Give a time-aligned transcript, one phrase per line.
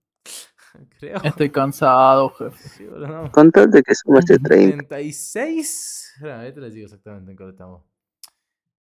[0.98, 1.23] Creo.
[1.23, 2.69] Estoy cansado, jefe.
[2.69, 3.30] Sí, no.
[3.33, 4.88] Contate que somos de 30.
[4.88, 6.12] 36.
[6.15, 7.84] Espera, ahorita les digo exactamente en cuál estamos.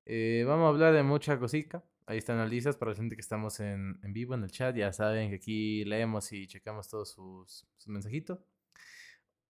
[0.05, 1.84] Eh, vamos a hablar de mucha cosita.
[2.05, 4.75] Ahí están las listas para la gente que estamos en, en vivo en el chat.
[4.75, 8.39] Ya saben que aquí leemos y checamos todos sus, sus mensajitos.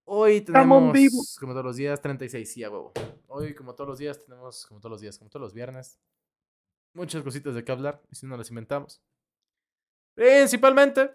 [0.05, 1.21] Hoy tenemos, vivo.
[1.39, 2.91] como todos los días, 36, sí, a huevo.
[3.27, 5.99] Hoy, como todos los días, tenemos, como todos los días, como todos los viernes,
[6.94, 8.02] muchas cositas de qué hablar.
[8.11, 9.02] Y si no las inventamos.
[10.13, 11.09] Principalmente,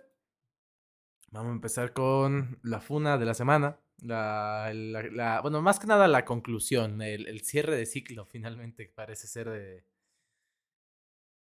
[1.30, 3.78] vamos a empezar con la funa de la semana.
[4.00, 8.90] La, la- la- bueno, más que nada la conclusión, el, el cierre de ciclo finalmente
[8.94, 9.84] parece ser de,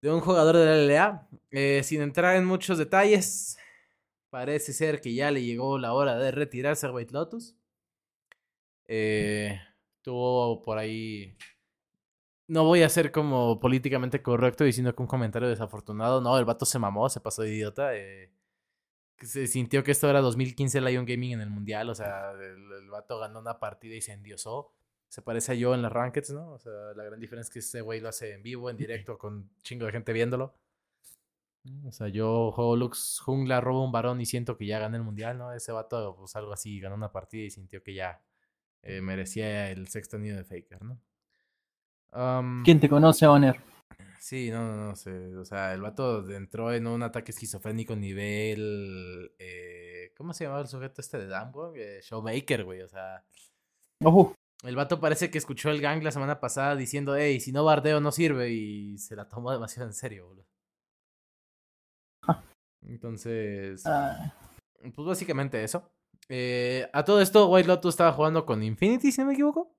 [0.04, 1.28] de un jugador de la LLA.
[1.52, 3.58] Eh, sin entrar en muchos detalles,
[4.30, 7.56] parece ser que ya le llegó la hora de retirarse a White Lotus.
[8.86, 9.58] Eh,
[10.02, 11.38] tuvo por ahí...
[12.48, 16.20] No voy a ser como políticamente correcto diciendo que un comentario desafortunado.
[16.20, 17.96] No, el vato se mamó, se pasó de idiota.
[17.96, 18.34] eh,
[19.22, 21.90] se sintió que esto era 2015 Lion Gaming en el mundial.
[21.90, 24.74] O sea, el, el vato ganó una partida y se endiosó.
[25.14, 26.54] Se parece a yo en las rankeds, ¿no?
[26.54, 29.20] O sea, la gran diferencia es que ese güey lo hace en vivo, en directo,
[29.20, 30.56] con chingo de gente viéndolo.
[31.86, 35.04] O sea, yo juego Lux Jungla, robo un varón y siento que ya gané el
[35.04, 35.54] mundial, ¿no?
[35.54, 38.24] Ese vato, pues algo así, ganó una partida y sintió que ya
[38.82, 41.00] eh, merecía el sexto anillo de Faker, ¿no?
[42.66, 43.62] ¿Quién te conoce, Oner?
[44.20, 45.36] Sí, no, no, no sé.
[45.36, 49.32] O sea, el vato entró en un ataque esquizofrénico nivel.
[49.38, 51.74] eh, ¿Cómo se llamaba el sujeto este de Damwon?
[51.76, 52.82] Eh, Showmaker, güey.
[52.82, 53.24] O sea,
[54.04, 54.36] Ojo.
[54.64, 58.00] El vato parece que escuchó el gang la semana pasada diciendo, hey, si no bardeo
[58.00, 58.52] no sirve.
[58.52, 60.48] Y se la tomó demasiado en serio, boludo.
[62.28, 62.44] Ah.
[62.82, 64.34] Entonces, Ah,
[64.96, 65.92] pues básicamente eso.
[66.30, 69.76] Eh, a todo esto, White Lotus estaba jugando con Infinity, si no me equivoco.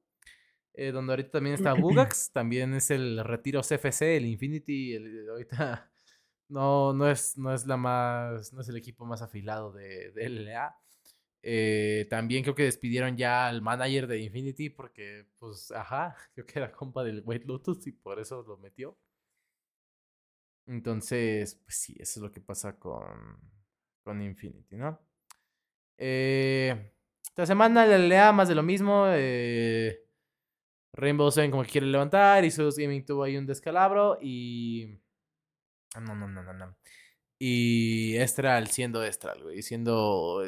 [0.74, 5.90] Eh, donde ahorita también está Bugax, también es el retiro CFC, el Infinity, el- ahorita
[6.48, 10.26] no, no, es, no es la más, no es el equipo más afilado de, de
[10.28, 10.76] LLA.
[11.46, 16.58] Eh, también creo que despidieron ya al manager de Infinity porque, pues, ajá, creo que
[16.58, 18.98] era compa del White Lotus y por eso lo metió.
[20.66, 23.38] Entonces, pues sí, eso es lo que pasa con,
[24.02, 24.98] con Infinity, ¿no?
[25.98, 29.06] Eh, esta semana la LLA más de lo mismo.
[29.10, 30.00] Eh,
[30.92, 34.98] Rainbow Seven como que quiere levantar y Zeus Gaming tuvo ahí un descalabro y...
[35.94, 36.76] ah, No, no, no, no, no.
[37.38, 40.42] Y Estral siendo Estral, güey, siendo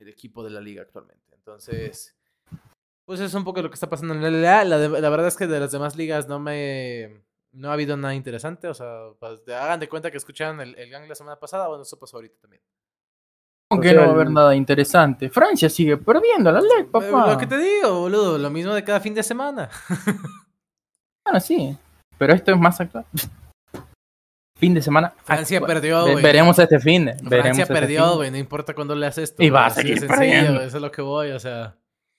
[0.00, 1.34] el, equipo de la liga actualmente.
[1.34, 2.16] Entonces,
[3.04, 4.64] pues es un poco lo que está pasando en la LLA.
[4.64, 7.22] La, de- la verdad es que de las demás ligas no me...
[7.50, 10.90] No ha habido nada interesante, o sea, pues, hagan de cuenta que escucharon el, el
[10.90, 12.62] gang la semana pasada, bueno, eso pasó ahorita también.
[13.70, 15.28] Aunque no va a haber nada interesante.
[15.28, 17.32] Francia sigue perdiendo la ley, papá.
[17.32, 19.68] Lo que te digo, boludo, lo mismo de cada fin de semana.
[21.24, 21.76] Bueno, sí.
[22.16, 23.04] Pero esto es más actual.
[24.58, 25.12] Fin de semana.
[25.24, 25.74] Francia actual.
[25.76, 26.22] perdió, güey.
[26.22, 27.14] Veremos este fin de.
[27.14, 29.42] Francia este perdió, güey, no importa cuándo le haces esto.
[29.42, 30.60] Y va a seguir sencillo, perdiendo.
[30.62, 31.76] Eso es lo que voy, o sea.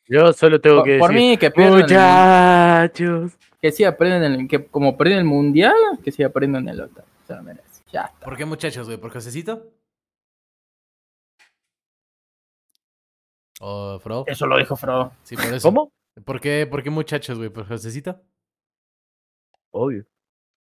[0.07, 1.29] Yo solo tengo Por, que por decir.
[1.29, 1.75] mí, que pierdan.
[1.75, 3.31] el- Muchachos.
[3.61, 5.73] que siga perdiendo en el, que como perdió en el mundial,
[6.03, 7.03] que siga perdiendo en el otro.
[7.27, 7.83] Se lo merece.
[7.91, 8.25] Ya está.
[8.25, 8.97] ¿Por qué muchachos, güey?
[8.97, 9.67] ¿Por Josecito?
[13.61, 14.23] ¿O Fro?
[14.27, 15.11] Eso lo dijo Frodo.
[15.23, 15.67] Sí, por eso.
[15.67, 15.91] ¿Cómo?
[16.23, 17.49] ¿Por qué, por qué muchachos, güey?
[17.49, 18.21] ¿Por Josecito?
[19.71, 20.05] Obvio.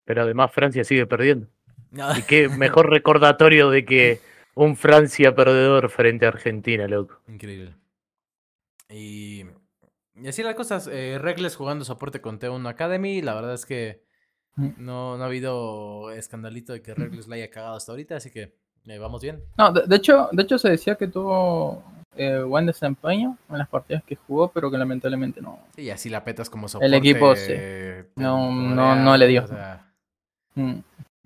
[0.04, 1.48] Pero además Francia sigue perdiendo.
[1.92, 4.20] Y qué mejor recordatorio de que
[4.54, 7.20] un Francia perdedor frente a Argentina, loco.
[7.28, 7.74] Increíble.
[8.88, 9.44] Y,
[10.14, 10.88] y así las cosas.
[10.92, 13.22] Eh, Regles jugando soporte con T1 Academy.
[13.22, 14.02] La verdad es que
[14.54, 14.68] Mm.
[14.84, 18.52] no, no ha habido escandalito de que Regles la haya cagado hasta ahorita, así que
[18.86, 19.40] eh, vamos bien.
[19.56, 21.82] No, de, de hecho, de hecho se decía que tuvo
[22.16, 25.58] eh, buen desempeño en las partidas que jugó, pero que lamentablemente no.
[25.74, 26.94] Y así la petas como soporte.
[26.94, 27.46] equipo, sí.
[27.48, 29.44] eh, No- no- no le dio.
[29.44, 29.90] O sea,
[30.54, 30.74] Mm.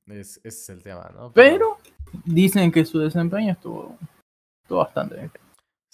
[0.09, 1.33] Es- ese es el tema, ¿no?
[1.33, 1.79] Pero
[2.25, 3.99] dicen que su desempeño estuvo,
[4.63, 5.31] estuvo bastante bien.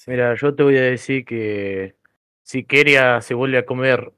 [0.06, 1.96] Mira, yo te voy a decir que
[2.42, 4.12] si Keria se vuelve a comer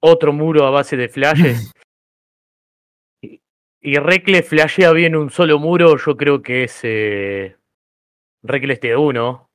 [0.00, 1.72] otro muro a base de flashes
[3.22, 3.40] y,
[3.80, 7.56] y Recle flashea bien un solo muro, yo creo que es eh,
[8.42, 9.46] Reckless T1.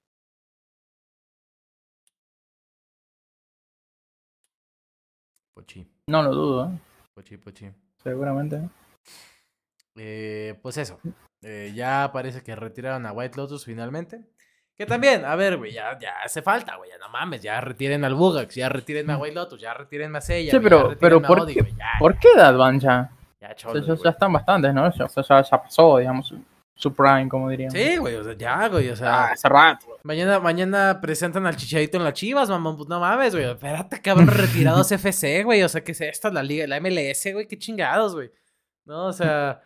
[5.55, 6.79] Pochi, No lo dudo, ¿eh?
[7.13, 7.65] pochi, pochi.
[8.01, 8.69] seguramente.
[9.95, 10.99] Eh, pues eso.
[11.43, 14.21] eh, ya parece que retiraron a White Lotus finalmente.
[14.77, 18.03] Que también, a ver, güey, ya, ya hace falta, güey, ya no mames, ya retiren
[18.03, 20.51] al Bugax, ya retiren a White Lotus, ya retiren a Seiya.
[20.51, 23.11] Sí, pero- pero ¿por qué- güey, ya, ¿Por qué edad van ya?
[23.39, 24.85] Ya, O sea, cholos, ya, están bastantes, ¿no?
[24.88, 26.33] O sea, ya, ya pasó, digamos,
[26.75, 27.73] su, prime, como diríamos.
[27.73, 29.13] Sí, güey, o sea, ya, güey, o sea.
[29.25, 29.85] Ah, hace rato.
[30.03, 32.77] Mañana, mañana presentan al Chicharito en las Chivas, mamón.
[32.77, 33.45] Pues no mames, güey.
[33.51, 35.61] Espérate, cabrón, retirados FC, güey.
[35.61, 36.31] O sea, ¿qué es esto?
[36.31, 37.47] La liga, la MLS, güey.
[37.47, 38.31] Qué chingados, güey.
[38.85, 39.61] No, o sea,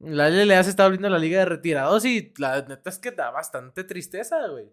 [0.00, 3.30] la LLA se está abriendo la liga de retirados y la neta es que da
[3.30, 4.66] bastante tristeza, güey.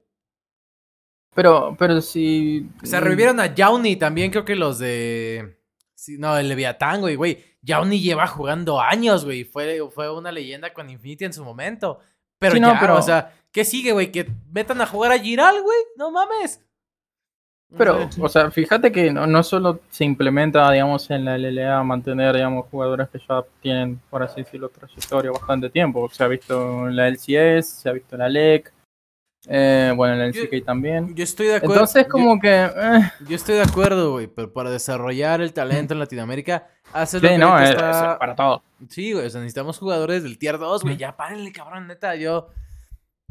[1.34, 2.70] Pero, pero si.
[2.84, 5.60] Se revivieron a Yauni también, creo que los de.
[5.94, 7.44] Sí, no, el Leviatán, güey, güey.
[7.62, 9.44] Yauni lleva jugando años, güey.
[9.44, 12.00] Fue, fue una leyenda con Infinity en su momento.
[12.38, 14.12] Pero Sí, no, ya, pero- o sea, ¿qué sigue, güey?
[14.12, 15.78] Que metan a jugar a Giral, güey.
[15.98, 16.62] No mames.
[17.78, 22.36] Pero, O sea, fíjate que no, no solo se implementa, digamos, en la LLA mantener,
[22.36, 26.08] digamos, jugadores que ya tienen, por así decirlo, trayectoria bastante tiempo.
[26.12, 28.72] Se ha visto en la LCS, se ha visto en la LEC,
[29.48, 31.14] eh, bueno, en la LCK también.
[31.16, 31.74] yo estoy de acuerdo.
[31.76, 32.66] Entonces, yo- como que...
[32.66, 37.30] eh, Yo estoy de acuerdo, güey, pero para desarrollar el talento en Latinoamérica, haces lo
[37.30, 38.64] que no, es- está- es para todo.
[38.90, 42.50] Sí, güey, o sea, necesitamos jugadores del tier 2, güey, ya párenle, cabrón, neta, yo...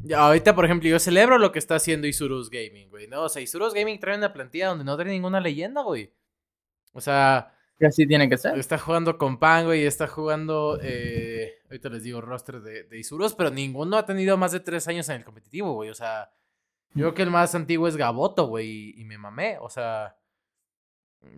[0.06, 3.22] Ya, ahorita, por ejemplo, yo celebro lo que está haciendo Isurus Gaming, güey, ¿no?
[3.22, 6.12] O sea, Isurus Gaming trae una plantilla donde no trae ninguna leyenda, güey.
[6.92, 8.58] O sea, Que así tiene que ser.
[8.58, 13.34] está jugando con Pan, güey, está jugando, eh, ahorita les digo roster de, de Isurus,
[13.34, 16.30] pero ninguno ha tenido más de tres años en el competitivo, güey, o sea...
[16.96, 20.16] Yo creo que el más antiguo es Gaboto, güey, y, y me mamé, o sea...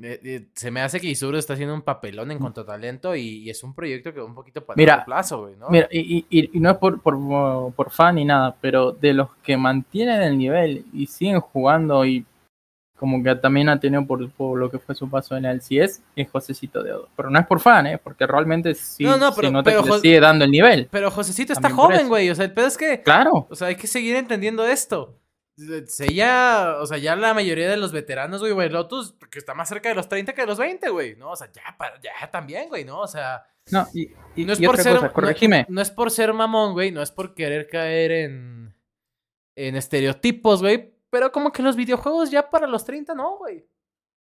[0.02, 3.14] eh, eh, se me hace que Isuru está haciendo un papelón en cuanto a talento
[3.16, 5.68] y, y es un proyecto que va un poquito para Mira, largo plazo, güey, ¿no?
[5.70, 9.12] Mira, y, y- y- y no es por, por, por fan ni nada, pero de
[9.14, 12.24] los que mantienen el nivel y siguen jugando y
[12.98, 16.00] como que también ha tenido por, por lo que fue su paso en el CS,
[16.16, 17.08] es Josecito de Odo.
[17.14, 17.98] Pero no es por fan, ¿eh?
[17.98, 20.88] porque realmente sí No, no, pero- se nota pero que sigue dando el nivel.
[20.90, 23.02] Pero Josecito está joven, güey, o sea, el pedo es que...
[23.02, 23.46] Claro.
[23.50, 25.14] O sea, hay que seguir entendiendo esto.
[25.86, 29.54] Se ya, o sea, ya la mayoría de los veteranos, güey, güey, Lotus, que está
[29.54, 31.30] más cerca de los 30 que de los 20, güey, ¿no?
[31.30, 33.00] O sea, ya, para, ya también, güey, ¿no?
[33.00, 35.64] O sea, No, y, y- no es y por otra ser, cosa, no- corregime.
[35.70, 38.74] No, es por ser mamón, güey, no es por querer caer en,
[39.56, 43.66] en estereotipos, güey, pero como que los videojuegos ya para los 30, no, güey.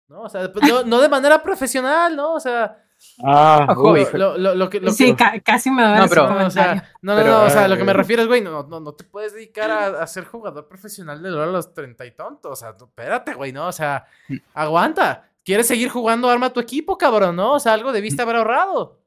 [0.09, 2.35] No, o sea, pues, no, no de manera profesional, ¿no?
[2.35, 2.82] O sea,
[3.25, 4.07] Ah, Ojo, uy.
[4.15, 4.81] lo, lo- lo que...
[4.81, 6.83] Lo Sí, que ca- casi me da No, ese pero- no, o sea, no,
[7.15, 8.93] no, Pero, no, o sea, lo que me eh, refiero es, güey, no, no, no
[8.95, 12.53] te puedes dedicar a, a ser jugador profesional de LoL a los treinta y tontos,
[12.53, 13.67] o sea, no, espérate, güey, ¿no?
[13.69, 14.37] O sea, Mm.
[14.55, 15.29] aguanta.
[15.45, 16.31] ¿Quieres seguir jugando?
[16.31, 17.53] Arma tu equipo, cabrón, ¿no?
[17.55, 18.99] O sea, algo debiste haber ahorrado.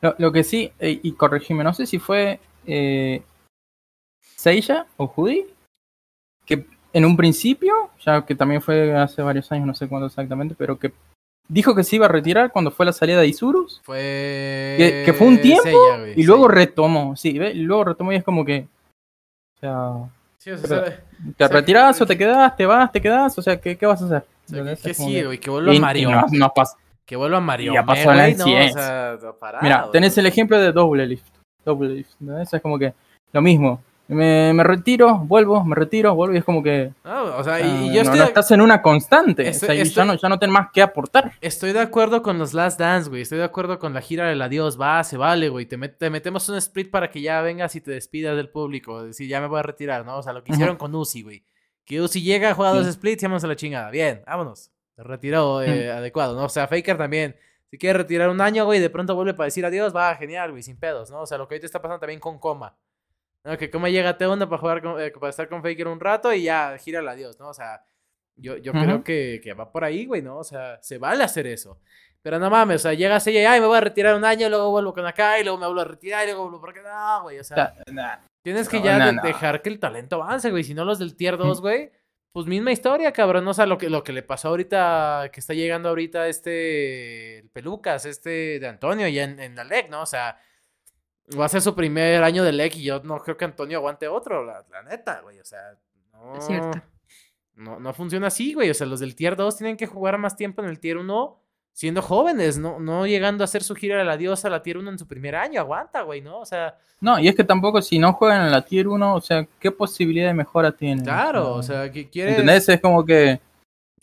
[0.00, 3.22] Lo, lo que sí, eh, y corregime, no sé si fue eh,
[4.36, 5.46] Seiya o Judy,
[6.46, 10.54] que en un principio, ya que también fue hace varios años, no sé cuándo exactamente,
[10.56, 10.92] pero que
[11.48, 14.74] dijo que se iba a retirar cuando fue la salida de Isurus, Fue...
[14.78, 15.68] que, que fue un tiempo
[15.98, 17.50] güey, y luego retomó, sí, ¿ve?
[17.52, 18.66] y luego retomó y es como que,
[19.56, 19.92] o sea,
[20.38, 21.00] Sí, o sea, te
[21.36, 24.00] sea, retirás que- o te quedas, te vas, te quedas, o sea, ¿qué, qué vas
[24.02, 24.24] a hacer?
[24.50, 26.10] O que, sí, que- güey, que vuelva a y- Mario.
[26.10, 26.76] no, no pasa.
[27.04, 27.72] Que vuelva a Mario.
[27.72, 28.44] ya pasó la ¿no?
[28.44, 31.26] O no, Mira, tenés el ejemplo de Double Lift.
[31.64, 32.52] Double Lift, ¿entendés?
[32.52, 32.92] Es como que
[33.32, 33.82] lo mismo.
[34.08, 37.64] Me, me retiro, vuelvo, me retiro, vuelvo y es como que No, o sea, y,
[37.90, 38.18] ah, yo no, estoy...
[38.20, 39.46] no estás en una constante.
[39.46, 41.32] Estoy- o sea, y estoy- ya, no, ya no tenés más que aportar.
[41.42, 43.20] Estoy de acuerdo con los Last Dance, güey.
[43.20, 44.80] Estoy de acuerdo con la gira del adiós.
[44.80, 45.66] Va, se vale, güey.
[45.66, 49.02] Te, met- te metemos un split para que ya vengas y te despidas del público.
[49.04, 50.16] Decir, ya me voy a retirar, ¿no?
[50.16, 51.44] O sea, lo que hicieron con Uzi, güey.
[51.84, 52.92] Que Uzi llega, juega dos Sí.
[52.92, 53.90] splits y vámonos a la chingada.
[53.90, 54.70] Bien, vámonos.
[54.96, 56.44] Se retiró eh, adecuado, ¿no?
[56.46, 57.36] O sea, Faker también.
[57.70, 60.62] Si quiere retirar un año, güey, de pronto vuelve para decir adiós, va, genial, güey,
[60.62, 61.20] sin pedos, ¿no?
[61.20, 62.74] O sea, lo que ahorita está pasando también con Coma.
[63.48, 63.58] ¿No?
[63.58, 66.32] Que Coma llega a T1 para jugar con- eh, para estar con Faker un rato
[66.32, 67.48] y ya gira el adiós, ¿no?
[67.48, 67.82] O sea,
[68.36, 70.38] yo, yo creo que, que va por ahí, güey, ¿no?
[70.38, 71.80] O sea, se vale hacer eso.
[72.22, 74.48] Pero no mames, o sea, llegas ella y, ay, me voy a retirar un año,
[74.48, 76.82] luego vuelvo con acá y luego me vuelvo a retirar y luego vuelvo por acá.
[76.82, 78.16] No, güey, o sea, sea, nah.
[78.42, 79.22] tienes que no, ya no, de- no.
[79.22, 80.62] dejar que el talento avance, güey.
[80.64, 81.90] Si no, los del tier 2, güey,
[82.32, 83.46] pues misma historia, cabrón.
[83.48, 87.48] O sea, lo que, lo que le pasó ahorita, que está llegando ahorita este, el
[87.50, 90.02] Pelucas, este de Antonio, ya en, en la LEC, ¿no?
[90.02, 90.38] O sea,
[91.38, 94.06] va a ser su primer año de LEC y yo no creo que Antonio aguante
[94.08, 95.38] otro, la, la neta, güey.
[95.40, 95.60] O sea,
[96.12, 96.36] no.
[96.36, 96.80] Es cierto.
[97.54, 98.70] No, no funciona así, güey.
[98.70, 101.42] O sea, los del tier 2 tienen que jugar más tiempo en el tier 1
[101.72, 104.78] siendo jóvenes, no, no llegando a hacer su gira de la diosa a la tier
[104.78, 105.60] 1 en su primer año.
[105.60, 106.40] Aguanta, güey, ¿no?
[106.40, 109.20] O sea, No, y es que tampoco si no juegan en la tier 1, o
[109.20, 111.04] sea, ¿qué posibilidad de mejora tienen?
[111.04, 112.32] claro, o sea, que quieres.
[112.34, 112.68] ¿Entendés?
[112.68, 113.38] Es como que...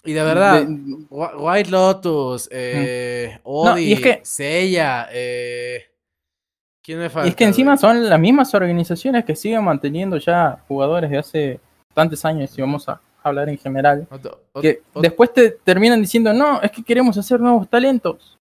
[0.06, 5.84] Y de verdad, de- White Lotus, eh, Odi, es que- Seiya, eh,
[6.86, 7.28] ¿quién me falta?
[7.28, 11.60] y es que encima son las mismas organizaciones que siguen manteniendo ya jugadores de hace
[11.94, 14.08] tantos años, si vamos a hablar en general.
[14.12, 18.38] Otro- ot- que ot- después te terminan diciendo, no, es que queremos hacer nuevos talentos.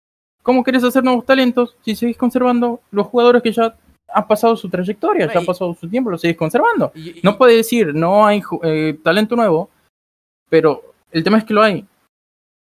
[0.42, 3.74] ¿Cómo querés hacer nuevos talentos si seguís conservando los jugadores que ya
[4.10, 6.92] han pasado su trayectoria, No, ya y- han pasado su tiempo, los seguís conservando?
[6.94, 9.68] y- y- No puede decir, no hay eh, talento nuevo,
[10.48, 11.84] pero el tema es que lo hay.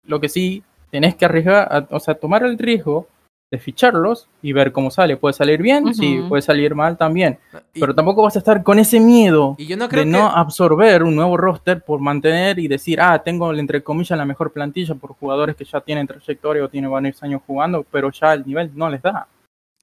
[0.05, 3.07] Lo que sí, tenés que arriesgar, o sea, tomar el riesgo
[3.51, 5.17] de ficharlos y ver cómo sale.
[5.17, 6.29] Puede salir bien, sí, Ujú.
[6.29, 7.37] puede salir mal también.
[7.73, 10.17] Y, Pero tampoco vas a estar con ese miedo y yo no creo de que...
[10.17, 14.51] no absorber un nuevo roster por mantener y decir, ah, tengo entre comillas la mejor
[14.51, 18.45] plantilla por jugadores que ya tienen trayectoria o tienen varios años jugando, pero ya el
[18.45, 19.27] nivel no les da.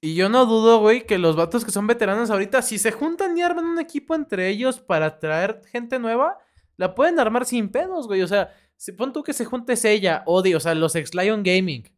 [0.01, 3.37] Y yo no dudo, güey, que los vatos que son veteranos ahorita, si se juntan
[3.37, 6.37] y arman un equipo entre ellos para traer gente nueva,
[6.75, 8.21] la pueden armar sin pedos, güey.
[8.21, 11.41] O sea, si pon tú que se junte ella, Odi, o sea, los ex Lion
[11.41, 11.89] Gaming,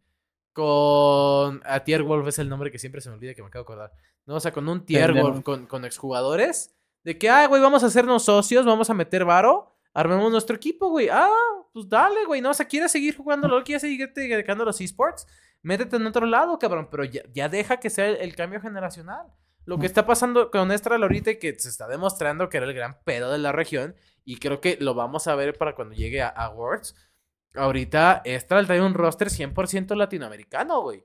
[0.55, 1.61] con.
[1.65, 3.65] A Tier Wolf es el nombre que siempre se me olvida que me acabo de
[3.65, 3.91] acordar.
[4.25, 7.83] No, o sea, con un Tier Wolf, con, con exjugadores, de que, ah, güey, vamos
[7.83, 11.09] a hacernos socios, vamos a meter varo, armemos nuestro equipo, güey.
[11.11, 11.29] Ah,
[11.73, 12.41] pues dale, güey.
[12.41, 15.27] No, o sea, quieres seguir jugando LOL, quieres seguirte dedicando a los esports,
[15.61, 16.87] métete en otro lado, cabrón.
[16.89, 19.27] Pero ya, ya deja que sea el, el cambio generacional.
[19.65, 22.73] Lo que está pasando con Estral ahorita y que se está demostrando que era el
[22.73, 23.95] gran pedo de la región.
[24.23, 26.95] Y creo que lo vamos a ver para cuando llegue a, a Worlds.
[27.55, 31.03] Ahorita Estral trae un roster 100% latinoamericano, güey.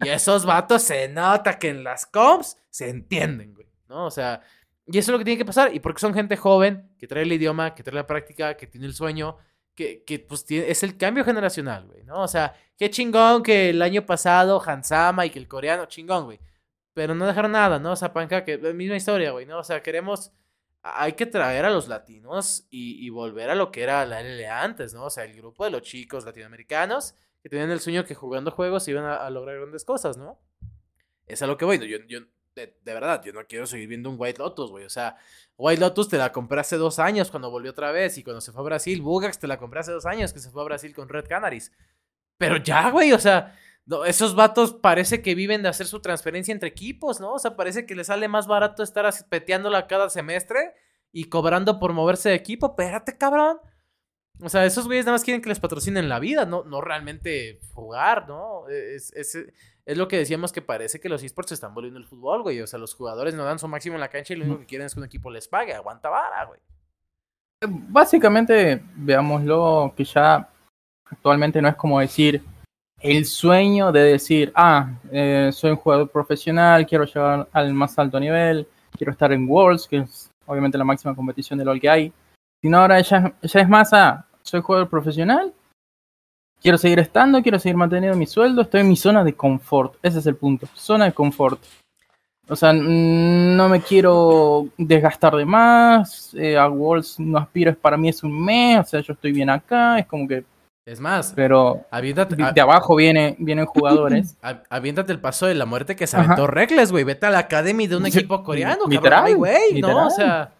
[0.00, 3.66] Y esos vatos se nota que en las comps se entienden, güey.
[3.88, 4.06] ¿No?
[4.06, 4.42] O sea,
[4.86, 5.74] y eso es lo que tiene que pasar.
[5.74, 8.86] Y porque son gente joven, que trae el idioma, que trae la práctica, que tiene
[8.86, 9.36] el sueño,
[9.74, 12.22] que, que pues es el cambio generacional, güey, ¿no?
[12.22, 16.40] O sea, qué chingón que el año pasado Hansama y que el coreano, chingón, güey.
[16.94, 17.92] Pero no dejaron nada, ¿no?
[17.92, 19.58] O sea, panca, que misma historia, güey, ¿no?
[19.58, 20.32] O sea, queremos.
[20.82, 24.62] Hay que traer a los latinos y, y volver a lo que era la LLA
[24.62, 25.04] antes, ¿no?
[25.04, 28.86] O sea, el grupo de los chicos latinoamericanos que tenían el sueño que jugando juegos
[28.88, 30.38] iban a, a lograr grandes cosas, ¿no?
[31.26, 31.78] Es a lo que voy.
[31.78, 31.84] ¿no?
[31.84, 32.20] Yo, yo
[32.66, 34.84] de, verdad, yo no quiero seguir viendo un White Lotus, güey.
[34.84, 35.16] O sea,
[35.56, 38.52] White Lotus te la compré hace dos años cuando volvió otra vez y cuando se
[38.52, 39.00] fue a Brasil.
[39.00, 41.72] Bugax te la compré hace dos años que se fue a Brasil con Red Canaries.
[42.36, 43.56] Pero ya, güey, o sea,
[43.88, 47.32] no, esos vatos parece que viven de hacer su transferencia entre equipos, ¿no?
[47.32, 50.74] O sea, parece que les sale más barato estar peteándola cada semestre
[51.10, 52.66] y cobrando por moverse de equipo.
[52.66, 53.58] Espérate, cabrón.
[54.42, 57.60] O sea, esos güeyes nada más quieren que les patrocinen la vida, no, no realmente
[57.72, 58.68] jugar, ¿no?
[58.68, 59.38] Es, es,
[59.86, 62.60] es lo que decíamos que parece que los esports están volviendo el fútbol, güey.
[62.60, 64.66] O sea, los jugadores no dan su máximo en la cancha y lo único que
[64.66, 65.72] quieren es que un equipo les pague.
[65.72, 66.60] Aguanta vara, güey.
[67.66, 70.46] Básicamente, veámoslo que ya
[71.06, 72.44] actualmente no es como decir
[73.00, 78.18] el sueño de decir, ah, eh, soy un jugador profesional, quiero llegar al más alto
[78.18, 82.12] nivel, quiero estar en Worlds, que es obviamente la máxima competición de LoL que hay.
[82.60, 85.52] Sino ahora ya, es más, ah, soy jugador profesional,
[86.60, 89.94] quiero seguir estando, quiero seguir manteniendo mi sueldo, estoy en mi zona de confort.
[90.02, 91.60] Ese es el punto, zona de confort.
[92.50, 96.34] O sea, no me quiero desgastar de más.
[96.34, 98.80] eh, a Worlds no aspiro, para mí es un mes.
[98.80, 99.98] O sea, yo estoy bien acá.
[99.98, 100.44] Es como que.
[100.88, 104.38] Es más, Pero aviéntate, de, abajo viene, vienen jugadores.
[104.70, 107.04] aviéntate el paso de la muerte que se aventó Reckless, güey.
[107.04, 110.06] Vete a la academy de un equipo coreano, literal, güey, ¿no?
[110.06, 110.54] O sea,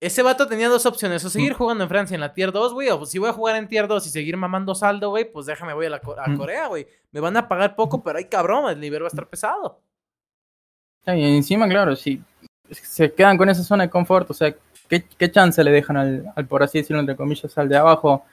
[0.00, 1.24] ese vato tenía dos opciones.
[1.24, 2.90] O seguir jugando en Francia en la Tier 2, güey.
[2.90, 5.72] O si voy a jugar en Tier 2 y seguir mamando saldo, güey, pues déjame,
[5.72, 6.36] voy a, la, a Mm.
[6.36, 6.86] Corea, güey.
[7.10, 9.80] Me van a pagar poco, pero ay, cabrón, el nivel va a estar pesado.
[11.06, 12.22] Y encima, claro, si
[12.70, 14.54] se quedan con esa zona de confort, o sea,
[14.90, 18.26] ¿qué, qué chance le dejan al, al, por así decirlo, entre comillas, al de abajo,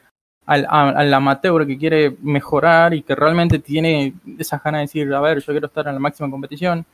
[0.45, 5.19] al, al amateur que quiere mejorar y que realmente tiene esas ganas de decir, a
[5.21, 6.85] ver, yo quiero estar en la máxima competición,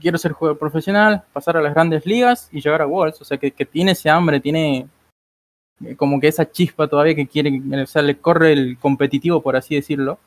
[0.00, 3.38] quiero ser jugador profesional, pasar a las grandes ligas y llegar a Worlds, o sea,
[3.38, 4.86] que, que tiene ese hambre, tiene
[5.84, 9.56] eh, como que esa chispa todavía que quiere, o sea, le corre el competitivo, por
[9.56, 10.18] así decirlo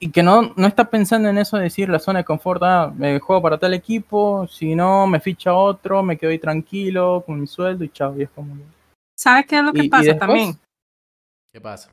[0.00, 2.92] y que no, no está pensando en eso de decir la zona de confort, ah,
[2.94, 7.40] me juego para tal equipo, si no, me ficha otro, me quedo ahí tranquilo con
[7.40, 8.54] mi sueldo y chao, y es como...
[9.16, 10.58] ¿Sabes qué es lo que Y- y pasa después- también?
[11.54, 11.88] ¿Qué pasa?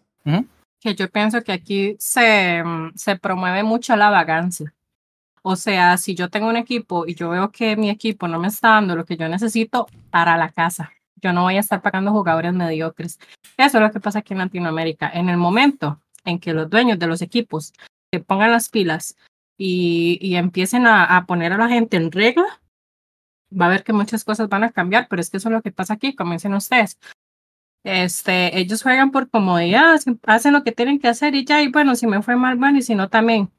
[0.80, 4.74] Que yo pienso que aquí se, mm, se promueve mucho la vagancia.
[5.44, 8.48] O sea, si yo tengo un equipo y yo veo que mi equipo no me
[8.48, 12.12] está dando lo que yo necesito para la casa, yo no voy a estar pagando
[12.12, 13.20] jugadores mediocres.
[13.56, 15.12] Eso es lo que pasa aquí en Latinoamérica.
[15.14, 17.72] En el momento en que los dueños de los equipos
[18.12, 19.16] se pongan las pilas
[19.60, 22.60] y, y empiecen a, a poner a la gente en regla,
[23.54, 25.62] va a ver que muchas cosas van a cambiar, pero es que eso es lo
[25.62, 26.98] que pasa aquí, como dicen ustedes.
[27.84, 29.96] Este, ellos juegan por comodidad,
[30.26, 32.78] hacen- lo que tienen que hacer y ya, y bueno, si me fue mal, bueno,
[32.78, 33.52] y si no también.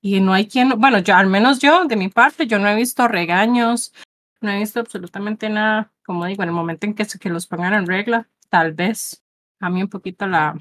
[0.00, 2.74] Y no hay quien, bueno, yo, al menos yo, de mi parte, yo no he
[2.76, 3.92] visto regaños,
[4.40, 7.74] no he visto absolutamente nada, como digo, en el momento en que, que los pongan
[7.74, 9.22] en regla, tal vez
[9.58, 10.58] cambie un poquito la,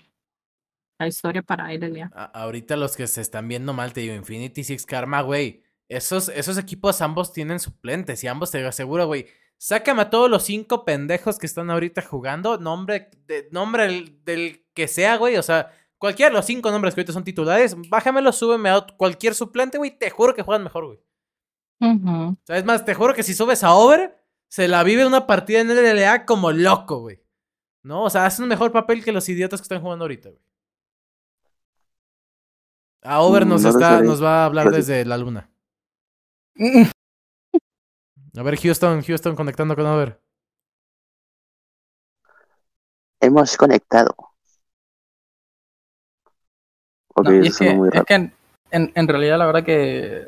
[0.99, 1.67] la historia para.
[2.13, 5.61] A- ahorita los que se están viendo mal, te digo, Infinity Six Karma, güey.
[5.87, 9.27] Esos, esos equipos ambos tienen suplentes y ambos te aseguro, güey.
[9.57, 12.57] Sácame a todos los cinco pendejos que están ahorita jugando.
[12.57, 15.37] Nombre, de, nombre del, del que sea, güey.
[15.37, 19.33] O sea, cualquiera de los cinco nombres que ahorita son titulares, bájamelo, súbeme a cualquier
[19.33, 19.97] suplente, güey.
[19.97, 20.99] Te juro que juegan mejor, güey.
[21.79, 22.09] Ujú.
[22.33, 24.15] O sea, es más, te juro que si subes a Over,
[24.47, 27.21] se la vive una partida en LLA como loco, güey.
[27.83, 28.03] ¿No?
[28.03, 30.41] O sea, hace un mejor papel que los idiotas que están jugando ahorita, güey.
[33.03, 34.03] A Over nos, No lo está, sé.
[34.05, 35.49] nos va a hablar desde la luna.
[38.37, 40.19] A ver, Houston, Houston conectando con Over.
[43.19, 44.15] Hemos conectado.
[47.23, 48.33] No, es que, muy es que en,
[48.71, 50.27] en- en realidad la verdad que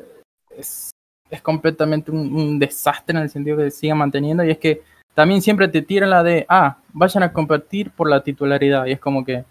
[0.56, 0.90] es,
[1.30, 4.82] es completamente un, un desastre en el sentido que siga manteniendo y es que
[5.14, 9.00] también siempre te tiran la de, ah, vayan a competir por la titularidad y es
[9.00, 9.44] como que,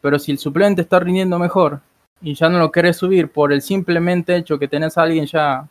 [0.00, 1.80] pero si el suplente está rindiendo mejor
[2.22, 5.68] y ya no lo querés subir por el simplemente hecho que tenés a alguien ya,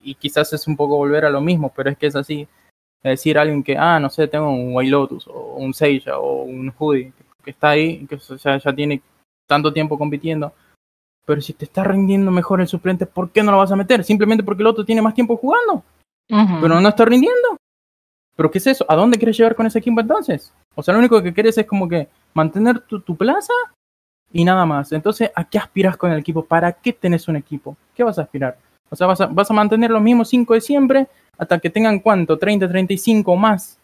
[0.00, 2.46] y quizás es un poco volver a lo mismo, pero es que es así,
[3.02, 6.42] es decir, alguien que, ah, no sé, tengo un White Lotus o un Seiya o
[6.44, 7.12] un Hoodie
[7.44, 9.02] que está ahí, que ya, ya tiene
[9.46, 10.52] tanto tiempo compitiendo.
[11.26, 14.04] Pero si te está rindiendo mejor el suplente, ¿por qué no lo vas a meter?
[14.04, 15.82] Simplemente porque el otro tiene más tiempo jugando,
[16.28, 17.56] pero no está rindiendo.
[18.36, 18.84] ¿Pero qué es eso?
[18.88, 20.52] ¿A dónde quieres llegar con ese equipo entonces?
[20.74, 23.52] O sea, lo único que quieres es como que mantener tu, tu plaza
[24.32, 24.92] y nada más.
[24.92, 26.44] Entonces, ¿a qué aspiras con el equipo?
[26.44, 27.76] ¿Para qué tenés un equipo?
[27.94, 28.58] ¿Qué vas a aspirar?
[28.90, 31.06] O sea, vas a, vas a mantener los mismos 5 de siempre
[31.38, 33.78] hasta que tengan cuánto, 30, 35 o más.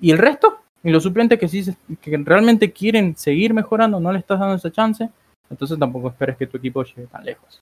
[0.00, 0.58] ¿Y el resto?
[0.82, 1.64] ¿Y los suplentes que sí
[2.00, 5.08] que realmente quieren seguir mejorando, no le estás dando esa chance?
[5.48, 7.60] Entonces tampoco esperes que tu equipo llegue tan lejos.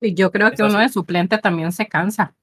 [0.00, 2.34] Y yo creo Es que uno de suplente también se cansa.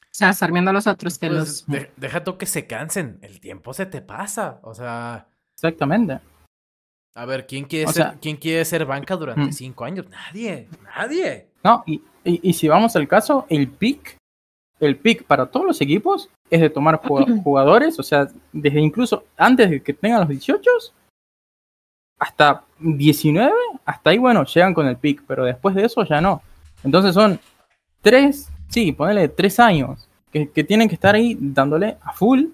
[0.00, 1.66] O sea, estar viendo a los otros que Pues, los...
[1.66, 3.18] de- deja tú que se cansen.
[3.22, 4.58] El tiempo se te pasa.
[4.62, 6.18] O sea, Exactamente.
[7.14, 9.52] a ver, ¿quién quiere, O ser, sea- ¿quién quiere ser banca durante Mm.
[9.52, 10.06] cinco años?
[10.08, 10.68] Nadie.
[10.96, 11.47] Nadie.
[11.64, 14.16] No, y, y- y si vamos al caso, el pick,
[14.80, 19.24] el pick para todos los equipos es de tomar jug- jugadores, o sea, desde incluso
[19.36, 20.70] antes de que tengan los 18
[22.18, 23.52] hasta 19,
[23.84, 26.42] hasta ahí, bueno, llegan con el pick, pero después de eso ya no.
[26.82, 27.38] Entonces son
[28.02, 32.46] tres, sí, ponele tres años que, que tienen que estar ahí dándole a full,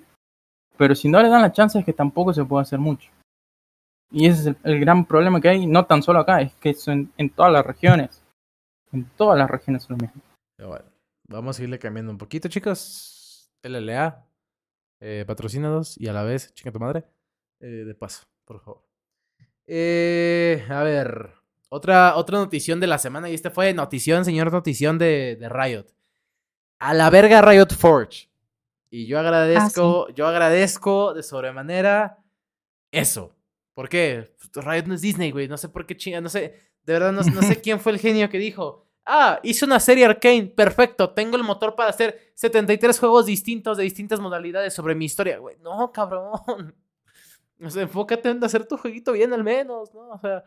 [0.77, 3.11] pero si no le dan la chance es que tampoco se puede hacer mucho.
[4.11, 6.71] Y ese es el, el gran problema que hay, no tan solo acá, es que
[6.71, 8.23] es en, en todas las regiones.
[8.95, 10.23] En todas las regiones es lo mismo.
[10.57, 10.85] Pero bueno,
[11.29, 13.51] vamos a irle cambiando un poquito, chicos.
[13.63, 14.25] LLA,
[15.01, 15.27] eh,
[15.97, 17.05] y a la vez, chica tu madre,
[17.61, 18.83] eh, de paso, por favor.
[19.67, 21.31] Eh, a ver,
[21.71, 25.87] otra, otra notición de la semana, y este fue notición, señor notición de, de Riot.
[26.79, 28.29] A la verga Riot Forge.
[28.91, 32.23] Y yo agradezco, yo agradezco de sobremanera
[32.93, 33.35] eso.
[33.75, 34.33] ¿Por qué?
[34.55, 35.49] Riot no es Disney, güey.
[35.49, 36.61] No sé por qué chinga, no sé.
[36.85, 38.84] De verdad, no, no sé quién fue el genio que dijo.
[39.07, 41.11] Ah, hice una serie arcane, perfecto.
[41.11, 45.39] Tengo el motor para hacer 73 juegos distintos de distintas modalidades sobre mi historia.
[45.39, 46.75] Güey, no, cabrón.
[47.63, 50.11] O sea, enfócate en hacer tu jueguito bien al menos, ¿no?
[50.11, 50.43] O sea.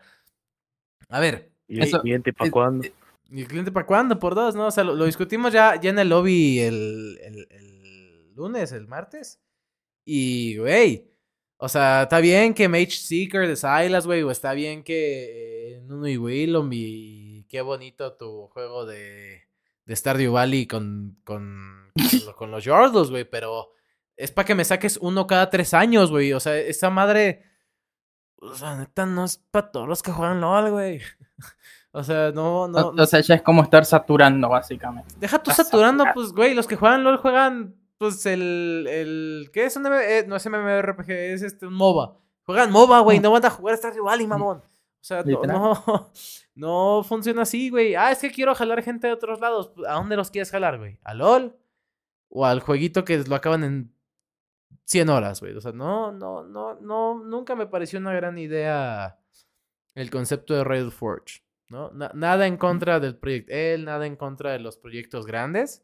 [1.10, 2.86] A ver, ¿Y el cliente para es- cuándo?
[3.32, 4.20] ¿y el cliente para cuándo?
[4.20, 4.67] Por dos, ¿no?
[4.67, 8.88] O sea, lo, lo discutimos ya, ya en el lobby el, el- el lunes, el
[8.88, 9.39] martes.
[10.06, 11.10] Y, güey.
[11.56, 14.22] O sea, está bien que Mage Seeker de Silas, güey.
[14.24, 17.16] O está bien que eh, Nuno y Willom y
[17.48, 19.42] qué bonito tu juego de,
[19.86, 23.26] de Stardew Valley con, con, con, lo- con los Yordles, güey.
[23.26, 23.70] Pero
[24.16, 26.34] es para que me saques uno cada tres años, güey.
[26.34, 27.44] O sea, esa madre.
[28.40, 31.02] O sea, neta, no es para todos los que juegan LOL, güey.
[31.92, 33.08] O sea, no, no.
[33.08, 35.16] Sea, ya es como estar saturando, básicamente.
[35.18, 39.76] Deja tú saturando, pues, güey, los que juegan LOL juegan, pues, el, el, ¿qué es
[39.78, 42.16] un eh, no es MMORPG, es este, un MOBA.
[42.44, 44.58] Juegan MOBA, güey, no van a jugar Stardew Valley, mamón.
[44.58, 44.64] O
[45.02, 46.12] sea, no,
[46.58, 47.96] no funciona así, güey.
[47.96, 49.72] Ah, es que quiero jalar gente de otros lados.
[49.88, 50.98] ¿A dónde los quieres jalar, güey?
[51.04, 51.56] ¿A LOL?
[52.30, 53.93] ¿O al jueguito que lo acaban en
[54.86, 55.56] 100 horas, güey?
[55.56, 59.17] O sea, no, no, no, no, nunca me pareció una gran idea
[59.96, 61.41] el concepto de Riot Forge.
[61.70, 61.91] ¿no?
[61.91, 65.84] Na- nada en contra del proyecto él, nada en contra de los proyectos grandes.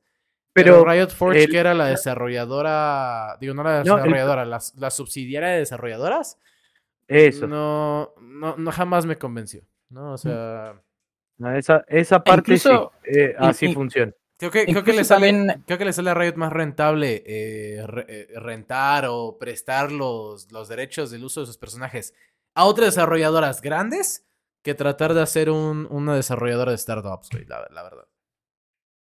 [0.53, 4.45] Pero, Pero Riot Forge, el- que era la desarrolladora, digo, no la No, el- desarrolladora,
[4.45, 6.39] la, la subsidiaria de desarrolladoras,
[7.07, 7.47] eso.
[7.47, 9.63] no, no, no jamás me convenció.
[9.93, 10.13] ¿No?
[10.13, 10.73] O sea,
[11.37, 13.11] No, esa, esa parte incluso- sí.
[13.19, 14.11] eh, así funciona.
[14.37, 17.23] creo que, creo que le sale, también- creo que le sale a Riot más rentable
[17.25, 22.13] eh, re- eh, rentar o prestar los, los derechos del uso de sus personajes
[22.55, 24.25] a otras desarrolladoras grandes
[24.63, 28.05] que tratar de hacer un, una desarrolladora de startups, güey, la, la verdad.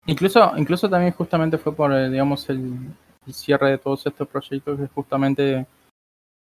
[0.07, 2.73] Incluso, incluso también justamente fue por, digamos, el,
[3.25, 5.65] el cierre de todos estos proyectos que justamente...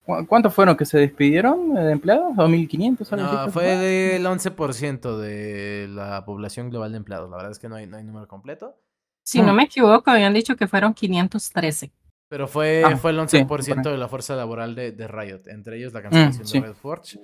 [0.07, 2.33] ¿cu- ¿Cuántos fueron que se despidieron eh, de empleados?
[2.35, 3.11] ¿2.500?
[3.13, 7.29] algo así No, fue del 11% de la población global de empleados.
[7.29, 8.75] La verdad es que no hay, no hay número completo.
[9.23, 9.55] Si no Mm.
[9.57, 11.91] me equivoco, habían dicho que fueron 513.
[12.29, 13.93] Pero fue, Ah, fue el sí, 11% por ahí.
[13.93, 15.41] de la fuerza laboral de, de Riot.
[15.47, 16.59] Entre ellos la cancelación sí.
[16.59, 17.19] de Red Forge.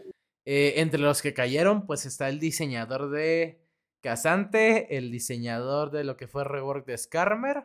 [0.45, 3.61] Eh, entre los que cayeron, pues está el diseñador de
[4.01, 7.63] Casante, el diseñador de lo que fue rework de Skarmer.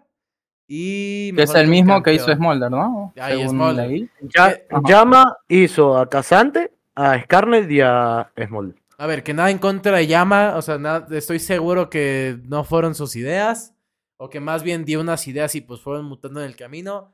[0.68, 1.32] Y.
[1.34, 2.32] Que es el mismo que hizo.
[2.32, 3.12] Smolder, ¿no?
[3.18, 4.08] Ah, Según Smolder.
[4.20, 4.66] Ya, Eh.
[4.86, 8.76] Llama hizo a Casante, a Scarnet y a Smolder.
[8.98, 12.64] A ver, que nada en contra de Yama, o sea, nada- estoy seguro que no
[12.64, 13.74] fueron sus ideas,
[14.18, 17.12] o que más bien dio unas ideas y pues fueron mutando en el camino.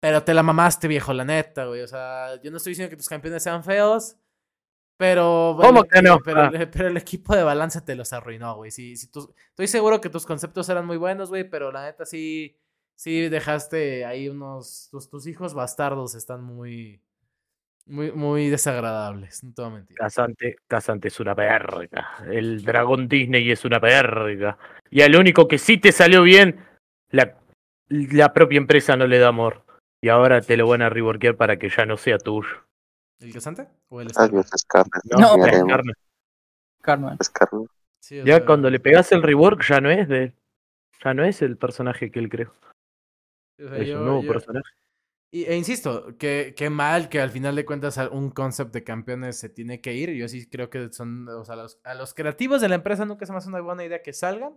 [0.00, 1.82] Pero te la mamaste, viejo, la neta, güey.
[1.82, 4.16] O sea, yo no estoy diciendo que tus campeones sean feos,
[4.96, 5.56] pero...
[5.60, 6.18] ¿Cómo el- que no?
[6.24, 6.50] Pero, Ah.
[6.52, 8.70] el- pero el equipo de balance te los arruinó, güey.
[8.70, 12.56] Sí, tus- estoy seguro que tus conceptos eran muy buenos, güey, pero la neta sí,
[13.00, 14.88] sí dejaste ahí unos...
[14.90, 17.00] Tus, tus hijos bastardos están muy...
[17.86, 19.96] Muy, muy desagradables, no te voy a mentir.
[19.96, 22.18] Casante, Casante es una verga.
[22.30, 24.58] El dragón Disney es una verga.
[24.90, 26.64] Y al único que sí te salió bien,
[27.10, 27.36] la,
[27.88, 29.64] la propia empresa no le da amor.
[30.00, 32.64] Y ahora te lo van a reworkear para que ya no sea tuyo.
[33.18, 33.66] ¿El casante?
[33.88, 34.46] ¿O el Scarlet.
[35.18, 35.36] No.
[36.82, 37.18] Carmen.
[37.98, 40.34] Sí, o Ya sea, cuando le pegas el rework ya no es de él.
[41.02, 42.54] Ya no es el personaje que él creó.
[43.64, 44.68] O sea, Es yo- un nuevo yo- personaje.
[45.32, 49.38] Y, e insisto, que, que mal que al final de cuentas un concept de campeones
[49.38, 50.10] se tiene que ir.
[50.10, 53.24] Yo sí creo que son, o sea, los- a los creativos de la empresa nunca
[53.26, 54.54] se me hace una buena idea que salgan.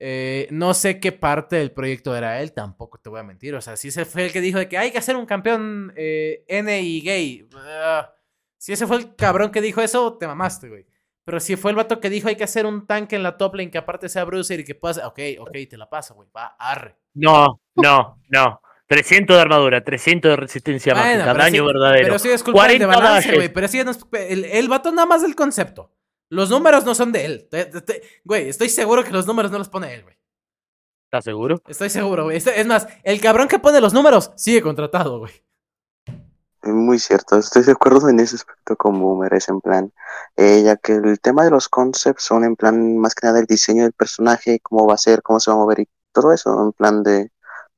[0.00, 3.54] Eh, no sé qué parte del proyecto era él, tampoco te voy a mentir.
[3.54, 5.92] O sea, si ese fue el que dijo de que hay que hacer un campeón
[5.96, 7.48] eh, N y gay.
[7.56, 8.12] ah,
[8.58, 10.86] si ese fue el cabrón que dijo eso, te mamaste, güey.
[11.24, 13.54] Pero si fue el vato que dijo hay que hacer un tanque en la top
[13.54, 14.98] lane que aparte sea Bruiser y que puedas...
[14.98, 16.28] Ok, ok, te la paso, güey.
[16.36, 16.96] Va, arre.
[17.14, 18.60] No, no, no.
[18.86, 22.04] 300 de armadura, 300 de resistencia Bueno, mágica, daño sí- verdadero.
[22.06, 23.48] Pero sí es culpa de 40 balance, güey.
[23.52, 25.90] Pero sí no es- el, el vato nada más del concepto.
[26.28, 27.48] Los números no son de él.
[28.24, 30.16] Güey, estoy seguro que los números no los pone él, güey.
[31.06, 31.62] ¿Estás seguro?
[31.66, 32.36] Estoy seguro, güey.
[32.36, 35.32] Es más, el cabrón que pone los números sigue contratado, güey.
[36.64, 39.92] Es muy cierto, estoy de acuerdo en ese aspecto con Boomer, es en plan,
[40.34, 43.44] eh, ya que el tema de los concepts son en plan más que nada el
[43.44, 46.64] diseño del personaje, cómo va a ser, cómo se va a mover y todo eso,
[46.64, 47.30] en plan de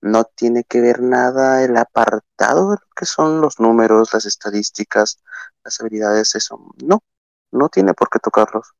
[0.03, 5.20] no tiene que ver nada el apartado de lo que son los números, las estadísticas,
[5.64, 7.03] las habilidades, eso, no,
[7.51, 8.72] no tiene por qué tocarlos.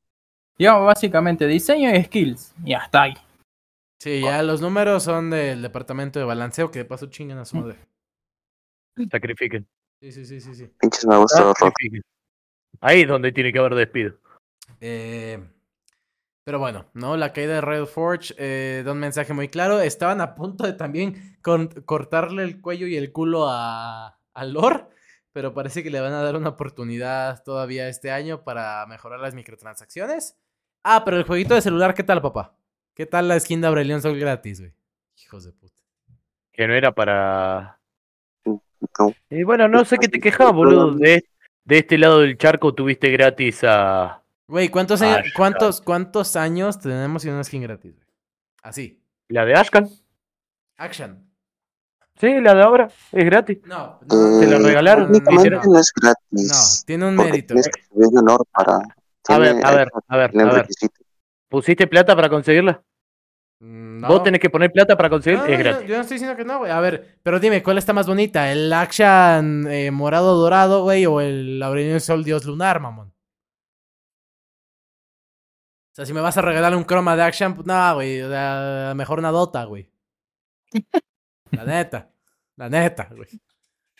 [0.57, 2.55] Yo básicamente diseño y skills.
[2.65, 3.15] Y hasta ahí.
[4.01, 7.57] Sí, ya los números son del departamento de balanceo que de paso chingan a su
[7.57, 7.79] madre.
[9.11, 9.67] Sacrifiquen.
[10.01, 10.71] Sí, sí, sí, sí, sí.
[10.81, 11.59] Pinches me gustó Rock.
[11.59, 12.03] Sacrifiquen.
[12.81, 14.19] Ahí es donde tiene que haber despido.
[14.81, 15.43] Eh,
[16.45, 17.17] pero bueno, ¿no?
[17.17, 19.81] La caída de Red Forge eh, da un mensaje muy claro.
[19.81, 24.87] Estaban a punto de también con- cortarle el cuello y el culo a, a Lore,
[25.33, 29.35] pero parece que le van a dar una oportunidad todavía este año para mejorar las
[29.35, 30.39] microtransacciones.
[30.85, 32.57] Ah, pero el jueguito de celular, ¿qué tal, papá?
[32.95, 34.73] ¿Qué tal la skin de Aurelion Sol gratis, güey?
[35.25, 35.83] Hijos de puta.
[36.53, 37.76] Que no era para.
[38.99, 39.13] No.
[39.31, 40.93] Y bueno, no sé qué te quejaba, boludo.
[40.93, 41.25] De,
[41.65, 44.23] de este lado del charco tuviste gratis a.
[44.49, 48.07] Güey, ¿cuántos, años, cuántos, ¿cuántos años tenemos sin una skin gratis, güey?
[48.63, 49.03] Así.
[49.29, 49.89] La de Ashkan.
[50.79, 51.25] Action.
[52.19, 52.89] Sí, la de ahora.
[53.13, 53.59] Es gratis.
[53.67, 55.61] No, Eh, no, Te lo regalaron, dijeron.
[55.67, 56.85] no es no, gratis.
[56.87, 57.49] tiene un mérito.
[57.55, 58.79] Tienes que subir de honor para...
[59.29, 60.67] A ver, a ver, a ver, a ver.
[61.49, 62.83] ¿Pusiste plata para conseguirla?
[63.61, 64.09] Mm, No.
[64.09, 65.39] Vos tenés que poner plata para conseguir.
[65.39, 65.89] No, es yo- gratis.
[65.89, 66.71] Yo, no estoy diciendo que no, güey.
[66.71, 68.51] A ver, pero dime, ¿cuál está más bonita?
[68.53, 71.07] ¿El Action eh, morado dorado, güey?
[71.07, 73.09] ¿O el Aurelion Sol Dios Lunar, mamón?
[75.93, 78.21] O sea, si me vas a regalar un croma de Action, pues no, güey.
[78.21, 79.91] o sea, mejor una Dota, güey.
[81.51, 82.11] La neta.
[82.57, 83.29] La neta, güey.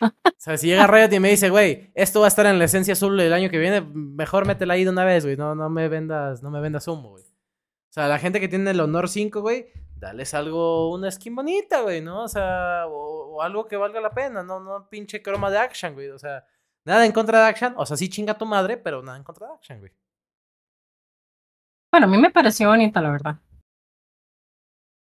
[0.03, 2.67] O sea, si llega Riot y me dice, güey, esto va a estar en la
[2.67, 5.39] esencia azul el año que viene, mejor métela ahí de una vez, güey.
[5.39, 7.25] No, no me vendas, no me vendas humo, güey.
[7.97, 11.81] O sea, la gente que tiene el Honor 5, güey, dales algo, una skin bonita,
[11.81, 12.25] güey, ¿no?
[12.25, 15.95] O sea, o, o algo que valga la pena, no, no pinche croma de Action,
[15.95, 16.11] güey.
[16.11, 16.45] O sea,
[16.85, 17.73] nada en contra de Action.
[17.79, 19.93] O sea, sí chinga tu madre, pero nada en contra de Action, güey.
[21.91, 23.41] Bueno, a mí me pareció bonita, la verdad.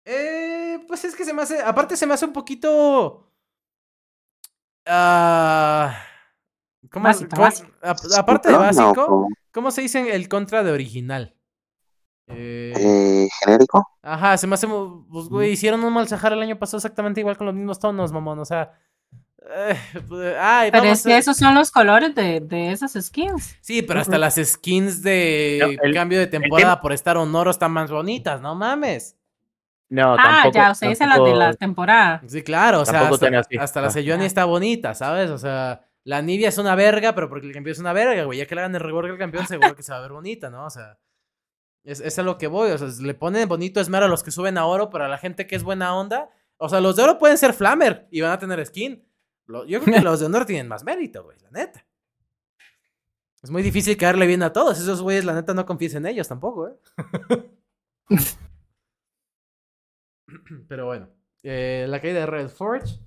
[0.06, 1.64] Eh, pues es que se me hace.
[1.64, 3.32] Aparte, se me hace un poquito.
[4.86, 5.98] Ah.
[6.92, 7.72] ¿Cómo, Básica, cómo- básica.
[7.82, 11.36] a- aparte de básico, ¿O ¿cómo se dice el contra de original?
[12.28, 13.88] Eh, eh, genérico?
[14.02, 14.68] Ajá, se me hace.
[14.68, 18.12] Pues, güey, hicieron un mal Sahara el año pasado exactamente igual con los mismos tonos,
[18.12, 18.40] mamón.
[18.40, 18.72] O sea.
[19.56, 19.76] eh,
[20.08, 23.58] pues, ay, Pero es que a- esos son los colores de, de esas skins.
[23.62, 27.72] Sí, pero hasta las skins de No, el- cambio de temporada por estar honoro están
[27.72, 29.18] más bonitas, no mames.
[29.90, 30.56] No, ah, tampoco.
[30.56, 32.22] ya, usted dice las de tampoco- la temporada.
[32.28, 33.26] Sí, claro, o sea, Tampoco
[33.60, 33.92] hasta la Ah.
[33.92, 35.30] Sejuani está bonita, ¿sabes?
[35.30, 38.40] O sea, la Nibia es una verga, pero porque el campeón es una verga, güey.
[38.40, 40.50] Ya que le hagan el rework al campeón, seguro que se va a ver bonita,
[40.50, 40.66] ¿no?
[40.66, 40.98] O sea,
[41.84, 42.72] es, es a lo que voy.
[42.72, 45.18] O sea, le ponen bonito esmero a los que suben a oro, pero a la
[45.18, 46.30] gente que es buena onda.
[46.58, 49.06] O sea, los de oro pueden ser flamer y van a tener skin.
[49.46, 51.86] Lo- yo creo que los de honor tienen más mérito, güey, la neta.
[53.42, 54.80] Es muy difícil caerle bien a todos.
[54.80, 56.76] Esos güeyes, la neta, no confíes en ellos tampoco, ¿eh?
[60.68, 61.10] Pero bueno,
[61.44, 63.00] eh, la caída de Red Forge.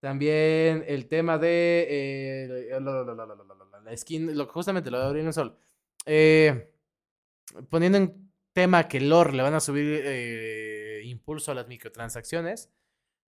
[0.00, 2.80] También el tema de eh,
[3.84, 5.56] la skin, lo, justamente lo de Aurelion Sol.
[6.06, 6.72] eh,
[7.68, 12.70] poniendo en tema que lore le van a subir eh, impulso a las microtransacciones.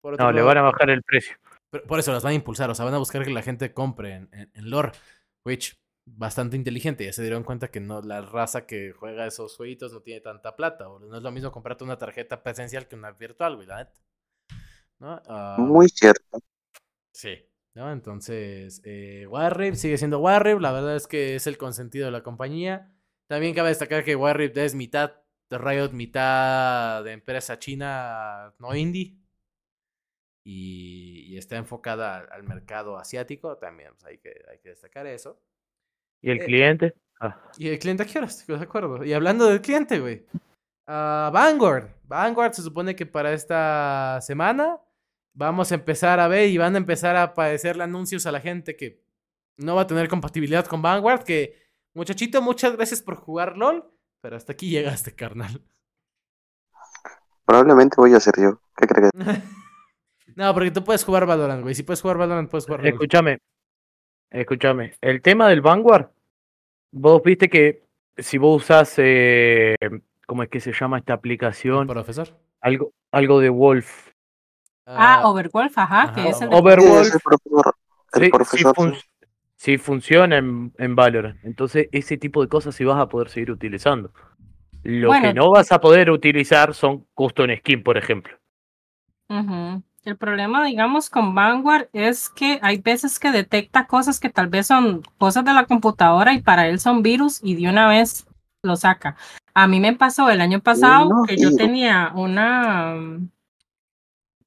[0.01, 1.37] Por otro No, le van a bajar el precio.
[1.71, 3.73] Pero Por eso las van a impulsar, o sea, van a buscar que la gente
[3.75, 4.93] compre en, en- en lore.
[5.45, 7.05] Which, bastante inteligente.
[7.05, 10.57] Ya se dieron cuenta que no la raza que juega esos jueguitos no tiene tanta
[10.57, 10.89] plata.
[10.89, 14.01] O no es lo mismo comprarte una tarjeta presencial que una virtual, güey, la neta.
[14.99, 15.23] ¿No?
[15.29, 16.41] Ah, Muy cierto.
[17.15, 17.47] Sí.
[17.75, 17.93] ¿No?
[17.93, 20.61] Entonces, eh, Warrior sigue siendo Warrior.
[20.61, 22.91] La verdad es que es el consentido de la compañía.
[23.31, 25.13] También cabe destacar que Warrior es mitad
[25.49, 29.17] de Riot, mitad de empresa china no indie.
[30.45, 33.57] Y, y está enfocada al, al mercado asiático.
[33.57, 35.41] También pues, hay, que, hay que destacar eso.
[36.21, 36.95] ¿Y el Eh, cliente?
[37.21, 38.45] Ah, ¿Y el cliente a qué horas?
[38.49, 39.05] De acuerdo.
[39.05, 40.27] Y hablando del cliente, güey.
[40.89, 41.91] ah, Vanguard.
[42.09, 44.81] Vanguard se supone que para esta semana
[45.35, 48.77] vamos a empezar a ver y van a empezar a aparecerle anuncios a la gente
[48.77, 49.05] que
[49.57, 51.23] no va a tener compatibilidad con Vanguard.
[51.23, 51.60] Que,
[51.95, 53.85] muchachito, muchas gracias por jugar LOL.
[54.23, 55.63] Pero hasta aquí llegaste, carnal.
[57.45, 58.61] Probablemente voy a ser yo.
[58.77, 59.11] ¿Qué crees?
[60.37, 61.75] no, porque tú puedes jugar Valorant, güey.
[61.75, 62.93] Si puedes jugar Valorant, puedes jugar LOL.
[62.93, 63.39] escúchame.
[64.31, 64.95] Escúchame.
[65.01, 66.11] El tema del Vanguard,
[66.93, 69.75] vos viste que si vos usás, eh,
[70.27, 71.87] ¿cómo es que se llama esta aplicación?
[71.89, 72.29] Profesor.
[72.61, 74.11] Algo, algo de Wolf.
[74.87, 77.07] Ah, Overwolf, ajá, ajá, que es el Sí, Overwolf.
[77.07, 77.75] es el profesor.
[78.13, 78.75] El Sí, sí profesor.
[78.77, 79.01] fun- sí.
[79.61, 81.39] Sí funciona en, en Valorant.
[81.45, 84.11] Entonces, ese tipo de cosas sí vas a poder seguir utilizando.
[84.83, 85.29] Lo Bueno.
[85.29, 88.33] que no vas a poder utilizar son custom skin, por ejemplo.
[89.29, 94.67] El problema, digamos, con Vanguard es que hay veces que detecta cosas que tal vez
[94.67, 98.27] son cosas de la computadora y para él son virus y de una vez
[98.63, 99.17] lo saca.
[99.53, 102.95] A mí me pasó el año pasado No, que yo tenía una,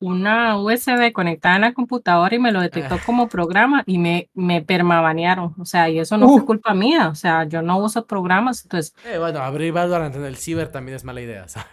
[0.06, 3.04] una USB conectada en la computadora y me lo detectó Ah.
[3.06, 5.56] como programa y me, me permabanearon.
[5.60, 6.46] O sea, y eso no fue Uh.
[6.46, 7.08] culpa mía.
[7.10, 10.96] O sea, yo no uso programas, entonces Eh, bueno, abrir Valorant en el ciber también
[10.98, 11.70] es mala idea, ¿sabes?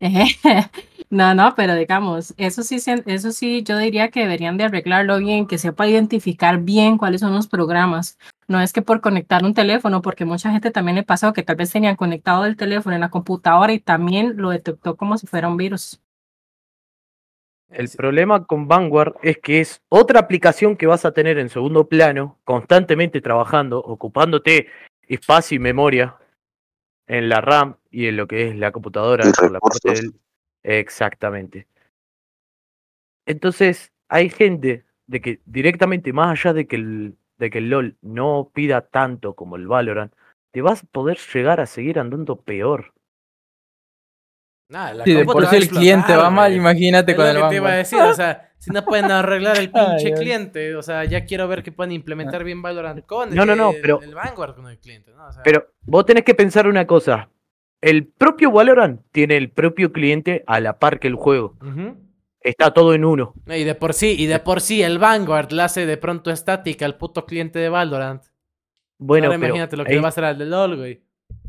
[1.10, 5.46] No, no, pero digamos, eso sí, eso sí, yo diría que deberían de arreglarlo bien,
[5.46, 8.16] que sepa identificar bien cuáles son los programas.
[8.48, 11.56] No es que por conectar un teléfono, porque mucha gente también le pasó que tal
[11.56, 15.48] vez tenían conectado el teléfono en la computadora y también lo detectó como si fuera
[15.48, 16.00] un virus.
[17.72, 17.96] El Sí.
[17.96, 22.38] problema con Vanguard es que es otra aplicación que vas a tener en segundo plano,
[22.44, 24.68] constantemente trabajando, ocupándote
[25.08, 26.16] espacio y memoria
[27.06, 29.30] en la RAM y en lo que es la computadora.
[29.32, 30.12] Por la parte del-
[30.62, 31.66] Exactamente.
[33.26, 37.96] Entonces, hay gente de que directamente, más allá de que el, de que el LOL
[38.02, 40.12] no pida tanto como el Valorant,
[40.52, 42.92] te vas a poder llegar a seguir andando peor.
[44.72, 47.36] Nah, la Si de por a el cliente va mal, imagínate Es con lo el
[47.42, 50.74] que te iba a decir, o sea, si no pueden arreglar el pinche Ay, cliente,
[50.76, 53.80] o sea, ya quiero ver que pueden implementar bien Valorant con No, no, no, el,
[53.82, 55.26] pero- el Vanguard con el cliente, ¿no?
[55.28, 57.28] O sea, Pero vos tenés que pensar una cosa.
[57.82, 61.56] El propio Valorant tiene el propio cliente a la par que el juego.
[62.40, 63.34] Está todo en uno.
[63.46, 66.86] Y de por sí, y de por sí el Vanguard le hace de pronto estática
[66.86, 68.22] al puto cliente de Valorant.
[68.98, 71.02] Bueno, Ahora pero imagínate lo que ahí- le va a hacer al de LOL, güey.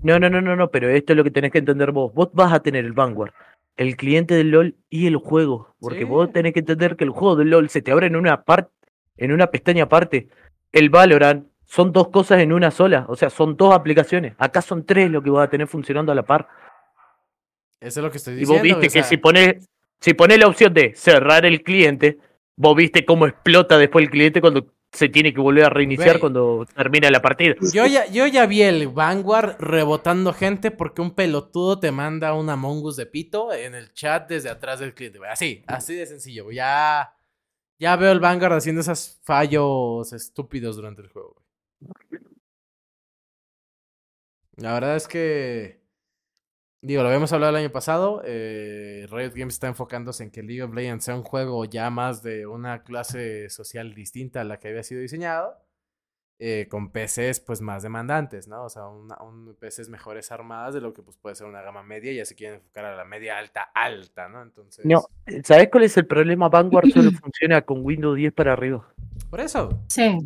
[0.03, 2.13] No, no, no, no, no, pero esto es lo que tenés que entender vos.
[2.13, 3.33] Vos vas a tener el Vanguard,
[3.77, 5.75] el cliente del LOL y el juego.
[5.79, 6.03] Porque Sí.
[6.05, 8.71] vos tenés que entender que el juego del LOL se te abre en una parte,
[9.17, 10.27] en una pestaña aparte.
[10.71, 13.05] El Valorant son dos cosas en una sola.
[13.07, 14.33] O sea, son dos aplicaciones.
[14.37, 16.47] Acá son tres lo que vas a tener funcionando a la par.
[17.79, 18.53] Eso es lo que estoy Y diciendo.
[18.55, 19.67] vos viste que sea, si pones,
[19.99, 22.17] si pones la opción de cerrar el cliente,
[22.55, 26.67] vos viste cómo explota después el cliente cuando se tiene que volver a reiniciar cuando
[26.75, 27.55] termina la partida.
[27.73, 32.49] Yo ya, yo ya vi el Vanguard rebotando gente porque un pelotudo te manda un
[32.49, 35.19] Among Us de pito en el chat desde atrás del cliente.
[35.27, 36.51] Así, así de sencillo.
[36.51, 37.15] Ya,
[37.79, 41.43] ya veo el Vanguard haciendo esos fallos estúpidos durante el juego.
[44.57, 45.82] La verdad es que.
[46.85, 48.21] Digo, lo habíamos hablado el año pasado.
[48.25, 52.21] eh, Riot Games está enfocándose en que League of Legends sea un juego ya más
[52.23, 55.57] de una clase social distinta a la que había sido diseñado
[56.39, 58.65] eh, con PCs pues más demandantes, ¿no?
[58.65, 61.83] O sea, una, un PCs mejores armadas de lo que pues puede ser una gama
[61.83, 64.41] media y ya se quieren enfocar a la media alta alta, ¿no?
[64.41, 65.05] Entonces, No,
[65.45, 66.49] ¿sabes cuál es el problema?
[66.49, 68.85] Vanguard solo funciona con Windows 10 para arriba.
[69.29, 69.69] por eso.
[69.87, 70.19] Sí,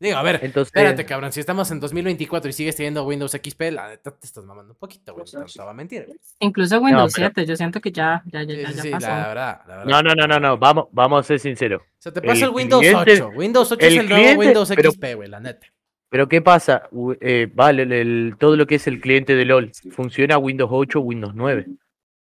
[0.00, 3.72] Digo, a ver, Entonces, espérate, cabrón, si estamos en 2024 y sigues teniendo Windows XP,
[3.72, 6.04] la neta te estás mamando un poquito, güey, no te va a mentir.
[6.06, 6.18] güey.
[6.38, 9.08] incluso Windows pero- 7, yo siento que ya, ya, ya, Sí, ya, sí, pasó.
[9.08, 9.90] la verdad, la verdad.
[9.90, 11.82] no, no, no, no, no, vamos, vamos a ser sinceros.
[11.82, 13.28] O sea, te pasa el, el Windows cliente- 8.
[13.34, 15.66] Windows 8 es el el nuevo cliente, Windows pero- XP, güey, la neta.
[16.10, 16.88] Pero ¿qué pasa?
[17.20, 21.00] Eh, vale, el- el- todo lo que es el cliente de LOL, ¿funciona Windows 8
[21.00, 21.66] o Windows 9?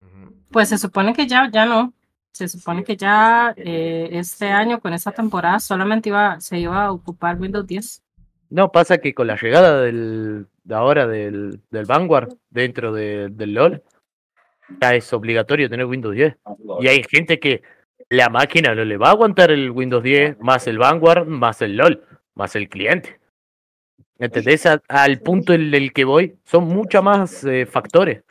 [0.02, 0.35] Ujú.
[0.52, 1.92] Pues se supone que ya, ya no.
[2.37, 6.92] Se supone que ya eh, este año con esta temporada solamente iba, se iba a
[6.92, 8.03] ocupar Windows 10.
[8.51, 13.55] No, pasa que con la llegada del, de ahora del, del Vanguard dentro de- del
[13.55, 13.83] LOL,
[14.83, 16.37] ya es obligatorio tener Windows 10.
[16.81, 17.62] Y hay gente que
[18.11, 21.75] la máquina no le va a aguantar el Windows 10, más el Vanguard, más el
[21.79, 23.18] LOL, más el cliente.
[24.18, 24.66] ¿Entendés?
[24.66, 28.22] A- al punto en el que voy, son muchos más eh, factores.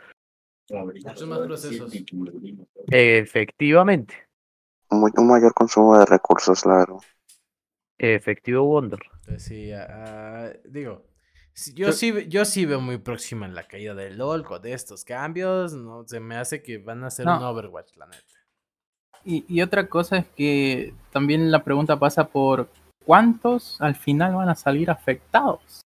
[0.69, 1.93] Muchos más procesos.
[2.87, 4.15] Efectivamente.
[4.89, 6.97] Muy- un mayor consumo de recursos, la verdad.
[7.97, 8.99] Efectivo Wonder.
[9.21, 9.71] Entonces, sí,
[10.69, 11.05] digo,
[11.73, 15.73] yo sí, yo sí veo muy próxima la caída del LOL con estos cambios.
[15.73, 17.37] No, se me hace que van a No.
[17.37, 18.23] un Overwatch, la neta.
[19.23, 22.69] Y, y otra cosa es que también la pregunta pasa por
[23.05, 25.81] cuántos al final van a salir afectados.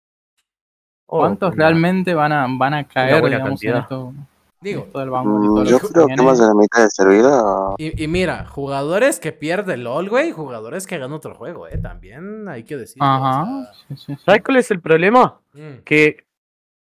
[1.07, 4.15] Oh, ¿Cuántos realmente van a, van a caer, digamos, en esto,
[4.65, 7.75] Digo, y todo Mm, yo que creo que más de la mitad de servida.
[7.79, 12.49] y, y mira, jugadores que pierden LOL, güey, jugadores que ganan otro juego, eh, también
[12.49, 13.07] hay que decirlo.
[13.07, 13.45] o Ajá.
[13.45, 14.23] sea, sí, sí, sí.
[14.25, 15.39] ¿Sabes cuál es el problema?
[15.53, 15.83] mm.
[15.85, 16.25] que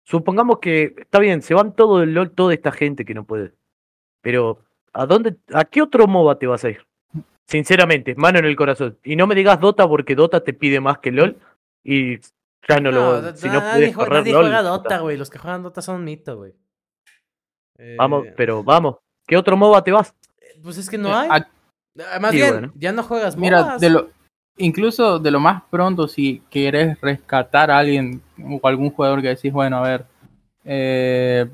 [0.02, 3.52] supongamos que está bien, se van todo el LOL, toda esta gente que no puede.
[4.22, 4.58] Pero
[4.94, 6.86] ¿a dónde a qué otro MOBA te vas a ir?
[7.46, 8.98] Sinceramente, mano en el corazón.
[9.04, 11.36] Y no me digas Dota porque Dota te pide más que LOL
[11.84, 12.18] y
[12.66, 14.42] ya no, lo si no puedes correr nadie LOL.
[14.44, 14.62] juega.
[14.62, 15.18] Dota, güey.
[15.18, 16.54] Los que juegan Dota son un mito, güey.
[17.98, 20.14] Vamos, Eh, pero vamos, ¿qué otro MOBA te vas?
[20.62, 21.28] Pues es que no Eh, hay.
[21.28, 21.48] ac-
[22.12, 22.72] Ah, Más sí, bien, bueno.
[22.74, 23.80] ya no juegas Mira, MOBAs.
[23.80, 24.08] de lo,
[24.58, 29.52] incluso de lo más pronto, si querés rescatar a alguien o algún jugador que decís,
[29.52, 30.04] bueno, a ver,
[30.64, 31.46] eh,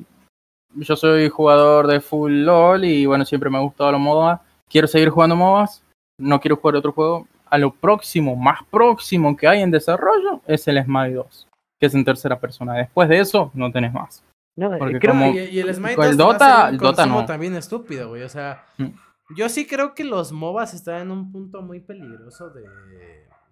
[0.76, 4.86] yo soy jugador de full LOL y bueno, siempre me ha gustado los MOBA, quiero
[4.86, 5.82] seguir jugando MOBAs,
[6.18, 7.26] no quiero jugar otro juego.
[7.50, 11.48] A lo próximo, más próximo que hay en desarrollo es el Smite 2,
[11.80, 12.74] que es en tercera persona.
[12.74, 14.22] Después de eso, no tenés más.
[14.56, 16.78] No, Porque creo como- Y, y el Smite con el 2 va a Dota- el
[16.78, 17.24] Dota no.
[17.24, 18.22] también estúpido, güey.
[18.22, 18.88] O sea, Mm.
[19.36, 22.62] yo sí creo que los MOBAs están en un punto muy peligroso de,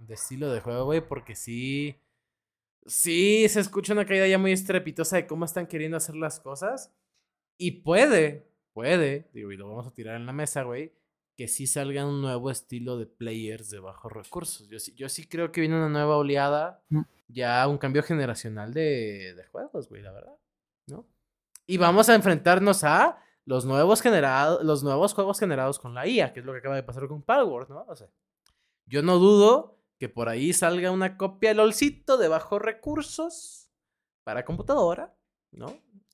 [0.01, 1.97] de estilo de juego, güey, porque sí.
[2.87, 6.95] Sí, se escucha una caída ya muy estrepitosa de cómo están queriendo hacer las cosas.
[7.59, 10.93] Y puede, puede, digo, y lo vamos a tirar en la mesa, güey,
[11.37, 14.69] que sí salga un nuevo estilo de players de bajos recursos.
[14.69, 17.01] Yo sí, yo sí creo que viene una nueva oleada, Mm.
[17.29, 20.35] ya un cambio generacional de, de juegos, güey, la verdad,
[20.89, 21.07] ¿no?
[21.67, 26.33] Y vamos a enfrentarnos a los nuevos generados, los nuevos juegos generados con la IA,
[26.33, 27.85] que es lo que acaba de pasar con Power, ¿no?
[27.89, 28.09] O sea,
[28.87, 33.71] yo no dudo que por ahí salga una copia LOLcito de bajos recursos
[34.25, 35.15] para computadora,
[35.53, 35.67] ¿no?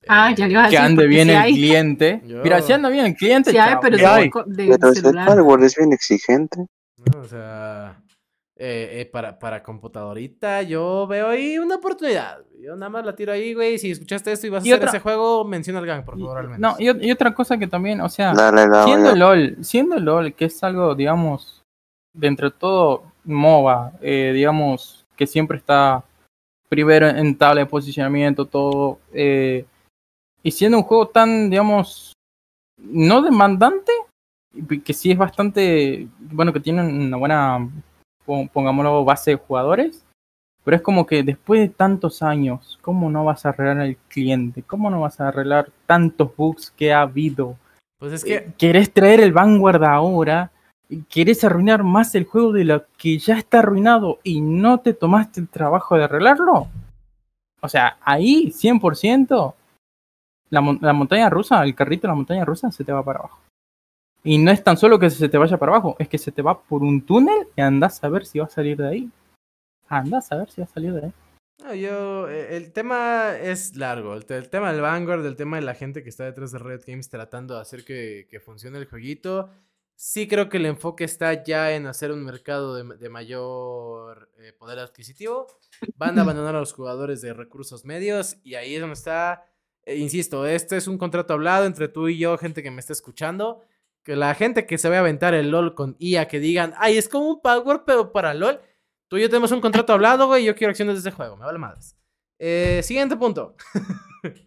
[0.07, 0.85] Ah, ya le iba a Que decir.
[0.85, 1.53] ande porque bien el hay.
[1.53, 2.21] cliente.
[2.25, 3.79] Yo- Mira, si anda bien el cliente, Sí chao.
[3.81, 5.27] pero de, de Pero celular.
[5.35, 6.65] Power es bien exigente.
[6.97, 7.19] ¿no?
[7.21, 8.01] O sea,
[8.57, 12.39] eh, eh, para, para computadorita yo veo ahí una oportunidad.
[12.59, 13.77] Yo nada más la tiro ahí, güey.
[13.77, 16.37] Si escuchaste esto y vas a hacer otra- ese juego, menciona el gang, por favor,
[16.37, 16.59] al menos.
[16.59, 20.33] No, y, ot- y otra cosa que también, o sea, Dale, siendo LOL, siendo LOL,
[20.33, 21.63] que es algo, digamos,
[22.13, 26.03] de entre todo MOBA, eh, digamos, que siempre está
[26.69, 29.65] primero en tabla de posicionamiento, todo, eh,
[30.43, 32.13] y siendo un juego tan, digamos,
[32.77, 33.91] no demandante,
[34.83, 37.69] que sí es bastante, bueno, que tiene una buena,
[38.25, 40.03] pongámoslo, base de jugadores,
[40.63, 44.63] pero es como que después de tantos años, ¿cómo no vas a arreglar el cliente?
[44.63, 47.55] ¿Cómo no vas a arreglar tantos bugs que ha habido?
[47.99, 50.51] Pues es Eh, que, querés traer el Vanguard ahora,
[51.09, 55.39] querés arruinar más el juego de lo que ya está arruinado y no te tomaste
[55.39, 56.67] el trabajo de arreglarlo.
[57.61, 59.55] O sea, ahí 100%
[60.49, 63.19] la, mon- la montaña rusa, el carrito de la montaña rusa se te va para
[63.19, 63.39] abajo.
[64.25, 66.41] Y no es tan solo que se te vaya para abajo, es que se te
[66.41, 69.09] va por un túnel y andás a ver si va a salir de ahí.
[69.87, 71.13] Andás a ver si va a salir de ahí.
[71.63, 74.13] no, yo, eh, el tema es largo.
[74.15, 76.59] El, te- el tema del Vanguard, el tema de la gente que está detrás de
[76.59, 79.49] Riot Games tratando de hacer que, que funcione el jueguito.
[79.97, 84.51] Sí creo que el enfoque está ya en hacer un mercado de, de mayor eh,
[84.53, 85.47] poder adquisitivo.
[85.97, 89.45] Van a abandonar a los jugadores de recursos medios y ahí es donde está,
[89.85, 92.91] eh, insisto, este es un contrato hablado entre tú y yo, gente que me está
[92.93, 93.61] escuchando.
[94.05, 96.97] Que la gente que se va a aventar el LOL con IA, que digan, ay,
[96.97, 98.61] es como un Power, pero para LOL.
[99.09, 101.35] Tú y yo tenemos un contrato hablado, güey, y yo quiero acciones de ese juego,
[101.35, 101.97] me vale madres.
[102.39, 103.55] Eh, siguiente punto.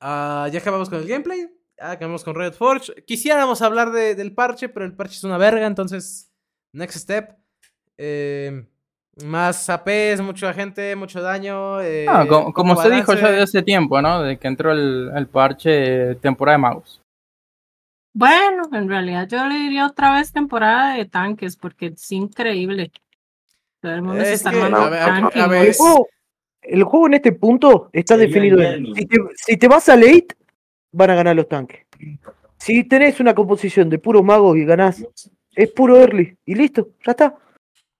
[0.00, 1.48] Ah, ya acabamos con el gameplay.
[1.76, 3.04] Ya acabamos con Riot Forge.
[3.04, 6.30] Quisiéramos hablar de- del parche, pero el parche es una verga, entonces.
[6.72, 7.30] Next step.
[7.96, 8.64] Eh,
[9.24, 11.80] más APs, mucha gente, mucho daño.
[11.80, 14.22] eh, Ah, como, como se dijo ya de hace tiempo, ¿no?
[14.22, 17.02] De que entró el, el parche temporada de magos.
[18.18, 22.90] Bueno, en realidad yo le diría otra vez temporada de tanques porque es increíble.
[23.80, 25.52] Todo el mundo se Es está que, armando a ver, tanque, a ¿no?
[25.52, 26.08] ver, El juego,
[26.62, 28.92] el juego en este punto está definido en.
[28.92, 30.26] Si te, si te vas a late,
[30.90, 31.86] van a ganar los tanques.
[32.58, 35.06] Si tenés una composición de puros magos y ganás,
[35.54, 36.36] es puro early.
[36.44, 37.36] Y listo, ya está.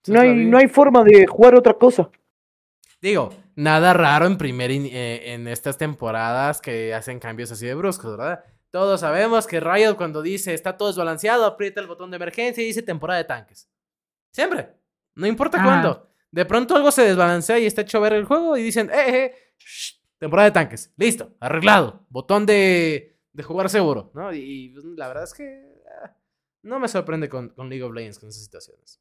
[0.08, 2.10] No hay, no hay forma de jugar otra cosa.
[3.00, 7.74] Digo, nada raro en primer in- eh, en estas temporadas que hacen cambios así de
[7.76, 8.42] bruscos, ¿verdad?
[8.70, 12.66] Todos sabemos que Riot cuando dice está todo desbalanceado, aprieta el botón de emergencia y
[12.66, 13.68] dice temporada de tanques.
[14.30, 14.74] Siempre.
[15.14, 15.66] No importa Ajá.
[15.66, 16.10] cuándo.
[16.30, 19.34] De pronto algo se desbalancea y está hecho ver el juego y dicen, eh, eh,
[19.58, 20.92] shh, temporada de tanques.
[20.96, 22.06] Listo, arreglado.
[22.10, 24.32] Botón de, de jugar seguro, ¿no?
[24.32, 26.14] Y, y, pues, la verdad es que ah,
[26.62, 29.00] no me sorprende con, con League of Legends con esas situaciones.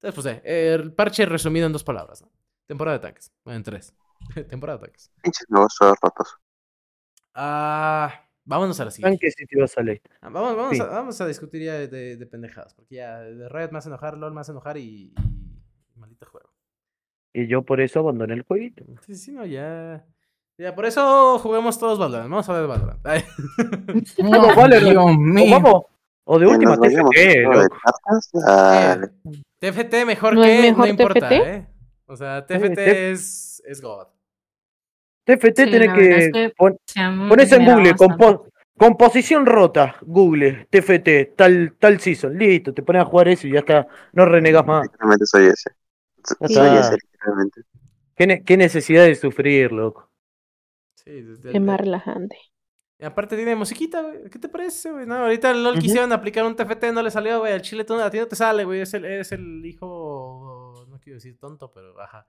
[0.00, 2.30] Entonces, pues, eh, el parche resumido en dos palabras, ¿no?
[2.66, 3.32] Temporada de tanques.
[3.44, 3.94] Bueno, en tres.
[4.48, 5.12] Temporada de tanques.
[5.22, 6.36] Pinches nuevos rotos.
[7.34, 9.28] Ah, vámonos a la siguiente.
[9.48, 9.80] Te vas a.
[10.20, 10.80] Ah, Vamos, vamos, Sí.
[10.82, 12.74] a, vamos a discutir ya de, de- de pendejadas.
[12.74, 16.50] Porque ya de Riot me hace enojar, LOL me hace enojar y, y maldito juego.
[17.32, 18.84] Y yo por eso abandoné el jueguito.
[19.06, 20.04] Sí, sí, no, ya.
[20.56, 22.30] Ya, por eso juguemos todos Valorant.
[22.30, 23.00] Vamos a ver Valorant.
[24.22, 24.84] No, Vamos, Valorant.
[24.88, 25.50] Dios O mío.
[25.60, 25.82] vamos.
[26.26, 27.16] O de última TFT.
[27.16, 27.44] Eh,
[29.60, 31.32] TFT mejor ¿No que, mejor no importa, TFT?
[31.32, 31.66] ¿eh?
[32.06, 32.78] O sea, TFT TF
[33.12, 34.06] es, es God.
[35.24, 38.46] TFT Sí, tiene la que, es que pon- en Google compo-
[38.76, 43.60] composición rota, Google, TFT, tal, tal season, listo, te pones a jugar eso y ya
[43.60, 44.82] está, no renegas más.
[44.84, 45.70] Literalmente soy ese.
[46.24, 47.60] Soy ese, literalmente.
[48.16, 50.10] ¿Qué, ne- qué necesidad de sufrir, loco?
[50.94, 52.36] Sí, Es más relajante.
[52.98, 54.30] y aparte tiene musiquita, güey.
[54.30, 55.04] ¿Qué te parece, güey?
[55.06, 57.52] No, ahorita el LOL quisieron aplicar un TFT, no le salió, güey.
[57.52, 58.80] Al chile tú- a ti no te sale, güey.
[58.80, 60.03] Es el, es el hijo.
[61.04, 62.26] Quiero decir tonto, pero ajá.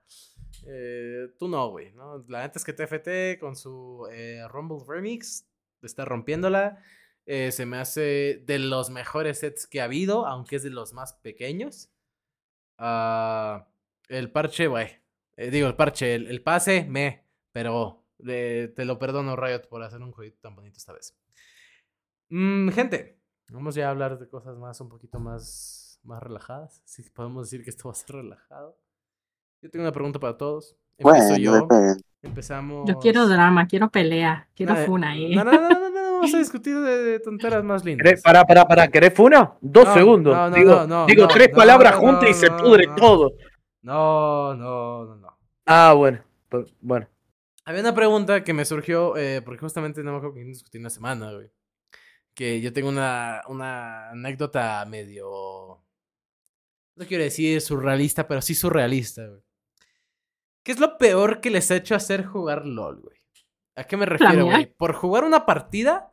[0.66, 1.92] Eh, tú no, güey.
[1.92, 2.24] ¿no?
[2.28, 5.48] La neta es que TFT con su eh, Rumble Remix
[5.82, 6.82] está rompiéndola.
[7.24, 10.92] Eh, se me hace de los mejores sets que ha habido, aunque es de los
[10.92, 11.90] más pequeños.
[12.76, 13.66] Ah,
[14.08, 15.00] el parche, güey.
[15.36, 17.24] Digo, el parche, el, pase, me.
[17.52, 21.18] Pero te lo perdono, Riot, por hacer un jueguito tan bonito esta vez.
[22.28, 26.80] Mm, gente, vamos ya a hablar de cosas más, un poquito más, más relajadas.
[26.84, 28.78] Si podemos decir que esto va a ser relajado.
[29.62, 30.76] Yo tengo una pregunta para todos.
[30.98, 31.52] Empiezo Bueno, yo.
[31.54, 32.00] depende.
[32.22, 32.88] Empezamos.
[32.88, 35.34] Yo quiero drama, quiero pelea, quiero Nah, funa ahí.
[35.34, 38.22] No, no, no, no, no, no, vamos a discutir de, de tonteras más ¿Querés- lindas.
[38.22, 39.54] Para, para, para, ¿querés funa?
[39.60, 40.34] Dos No, segundos.
[40.36, 42.86] no, no, digo no, no, digo no, tres no, palabras no, juntas y se pudre
[42.86, 42.94] no.
[42.96, 43.32] todo.
[43.82, 45.38] No, no, no, no.
[45.66, 46.20] Ah, bueno.
[46.48, 47.06] pues, bueno.
[47.64, 50.90] Había una pregunta que me surgió, eh, porque justamente no me acuerdo quién discutí una
[50.90, 51.50] semana, güey.
[52.34, 55.28] Que yo tengo una, una anécdota medio.
[56.96, 59.42] No quiero decir surrealista, pero sí surrealista, güey.
[60.64, 63.16] ¿Qué es lo peor que les ha hecho hacer jugar LOL, güey?
[63.76, 64.66] ¿A qué me refiero, güey?
[64.74, 66.12] ¿Por jugar una partida?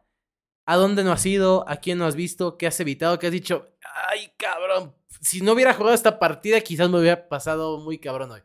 [0.66, 1.68] ¿A dónde no has ido?
[1.68, 2.58] ¿A quién no has visto?
[2.58, 3.18] ¿Qué has evitado?
[3.18, 3.74] ¿Qué has dicho?
[4.10, 4.94] ¡Ay, cabrón!
[5.22, 8.42] Si no hubiera jugado esta partida, quizás me hubiera pasado muy cabrón hoy.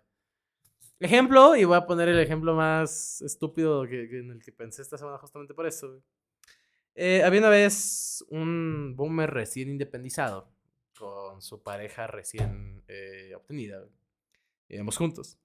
[1.00, 4.82] Ejemplo, y voy a poner el ejemplo más estúpido que, que en el que pensé
[4.82, 6.00] esta semana justamente por eso.
[6.94, 10.48] Eh, había una vez un boomer recién independizado
[11.38, 13.84] con su pareja recién eh, obtenida.
[14.68, 15.38] Íbamos juntos.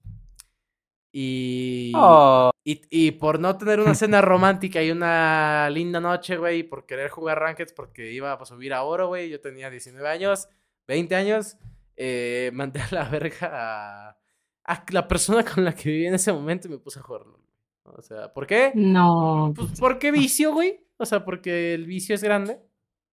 [1.12, 6.60] Y, Oh, y, y por no tener una cena romántica y una linda noche, güey,
[6.60, 10.10] y por querer jugar Rankeds porque iba a subir a oro, güey, yo tenía 19
[10.10, 10.50] años,
[10.88, 11.58] 20 años,
[11.96, 14.18] eh, mandé a la verga a,
[14.64, 17.40] a la persona con la que vivía en ese momento y me puse a jugarlo.
[17.84, 18.72] O sea, ¿por qué?
[18.74, 20.80] No, Pues porque vicio, güey.
[20.98, 22.60] O sea, porque el vicio es grande.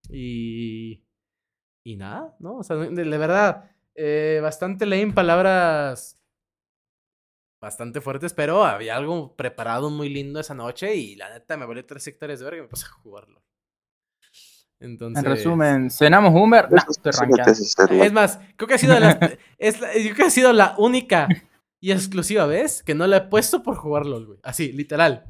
[0.08, 1.02] Y.
[1.84, 2.56] Y nada, ¿no?
[2.58, 6.16] O sea, de, de verdad, eh, bastante leí en palabras
[7.62, 11.84] bastante fuertes, pero había algo preparado muy lindo esa noche y la neta me valió
[11.84, 13.42] tres hectáreas de verga y me puse a jugarlo.
[14.78, 15.22] Entonces.
[15.22, 16.70] en resumen, ¿cenamos Humber?
[16.70, 17.52] No, estoy rankeando.
[18.02, 20.74] Es más, creo que ha sido la, es la- yo creo que ha sido la
[20.78, 21.28] única
[21.80, 24.38] y exclusiva vez que no la he puesto por jugar LOL, güey.
[24.42, 25.26] Así, literal.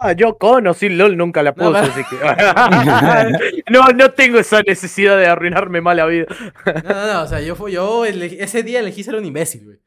[0.00, 3.62] Ah, yo con o sin LOL nunca la No, puse, pero- así que.
[3.72, 6.26] no, no tengo esa necesidad de arruinarme mal la vida.
[6.66, 9.64] No, no, no, o sea, yo, fui, yo elegí- ese día elegí ser un imbécil,
[9.64, 9.78] güey.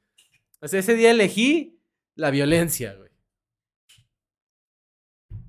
[0.62, 1.80] O sea, ese día elegí
[2.16, 3.10] la violencia, güey.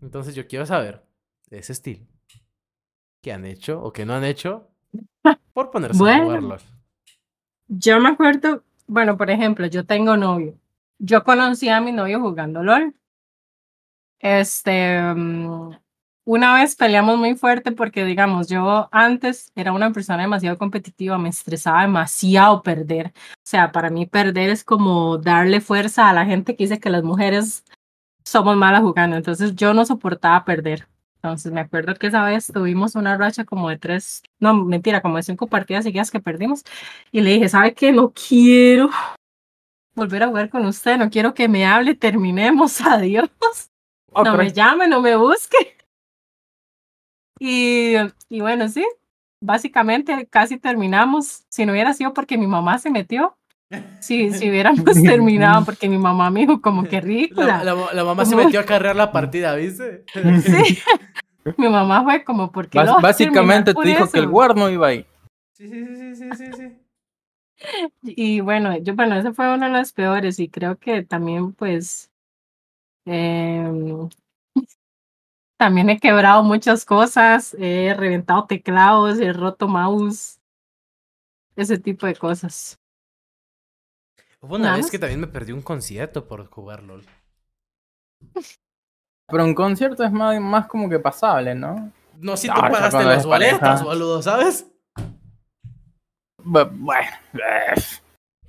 [0.02, 1.02] Entonces yo quiero saber
[1.50, 2.06] de ese estilo.
[3.22, 4.70] ¿Qué han hecho o qué no han hecho
[5.52, 6.24] por ponerse a Bueno.
[6.24, 6.56] jugarlo?
[7.70, 10.54] yo me acuerdo, bueno, por ejemplo, yo tengo novio.
[10.98, 12.94] Yo conocí a mi novio jugando LOL.
[14.20, 15.70] Este, mm,
[16.24, 21.30] una vez peleamos muy fuerte porque, digamos, yo antes era una persona demasiado competitiva, me
[21.30, 23.12] estresaba demasiado perder.
[23.16, 26.90] O sea, para mí perder es como darle fuerza a la gente que dice que
[26.90, 27.64] las mujeres
[28.24, 29.16] somos malas jugando.
[29.16, 30.86] Entonces yo no soportaba perder.
[31.22, 35.16] Entonces me acuerdo que esa vez tuvimos una racha como de tres, no, mentira, como
[35.16, 36.62] de cinco partidas seguidas que perdimos.
[37.10, 37.90] Y le dije, ¿sabe qué?
[37.92, 38.90] No quiero
[39.94, 43.30] volver a jugar con usted, no quiero que me hable, terminemos, adiós.
[44.14, 45.56] No me llame, no me busque.
[47.40, 47.94] Y,
[48.28, 48.84] y bueno, sí,
[49.40, 51.44] básicamente casi terminamos.
[51.48, 53.36] Si no hubiera sido porque mi mamá se metió,
[54.00, 57.62] si, si hubiéramos terminado, porque mi mamá me dijo como que La, ridícula.
[57.62, 60.04] la- la mamá se metió a carrear la partida, ¿viste?
[60.42, 60.78] Sí.
[61.56, 65.06] Mi mamá fue como porque básicamente te dijo que el Word no iba ahí.
[65.54, 66.78] Sí, sí, sí, sí, sí, sí, sí.
[68.02, 72.10] Y bueno, yo, bueno, ese fue uno de los peores y creo que también pues
[73.10, 74.08] em,
[75.58, 80.38] también he quebrado muchas cosas, he reventado teclados, he roto mouse,
[81.56, 82.78] ese tipo de cosas.
[84.40, 87.04] Hubo una vez que también me perdí un concierto por jugar LOL.
[89.30, 91.90] Pero un concierto es más, más como que pasable, ¿no?
[92.18, 94.66] No, si Ah, tú pagaste las boletas, boludo, ¿sabes?
[96.42, 97.10] Bu- Bueno,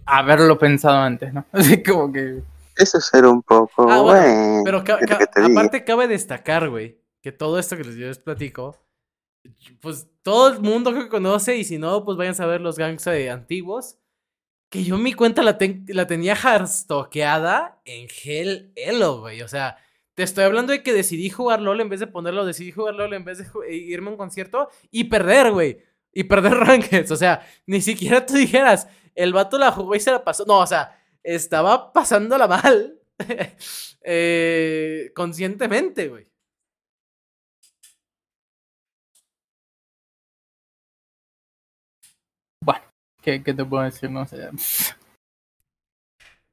[0.05, 1.43] haberlo pensado antes, ¿no?
[1.51, 2.41] Así como que.
[2.79, 5.51] Eso es ser un poco, Ah, bueno, bueno, Pero ca- ¿qué ca- que te diga?
[5.61, 8.75] aparte cabe destacar, güey, que todo esto que yo les platico,
[9.81, 13.05] pues todo el mundo que conoce y si no, pues vayan a ver los gangs
[13.07, 13.97] eh, antiguos,
[14.71, 19.77] que yo mi cuenta la, ten- la tenía hardstoqueada en Hell Elo, güey, o sea,
[20.15, 23.13] te estoy hablando de que decidí jugar LOL en vez de ponerlo, decidí jugar LOL
[23.13, 25.79] en vez de ju- irme a un concierto y perder, güey,
[26.13, 26.53] y perder
[27.01, 30.43] rankings, o sea, ni siquiera tú dijeras, el vato la jugó y se la pasó,
[30.45, 32.99] no, o sea, estaba pasándola mal.
[34.03, 36.29] eh, conscientemente, güey.
[43.21, 44.09] ¿Qué, qué te puedo decir?
[44.09, 44.49] No sé.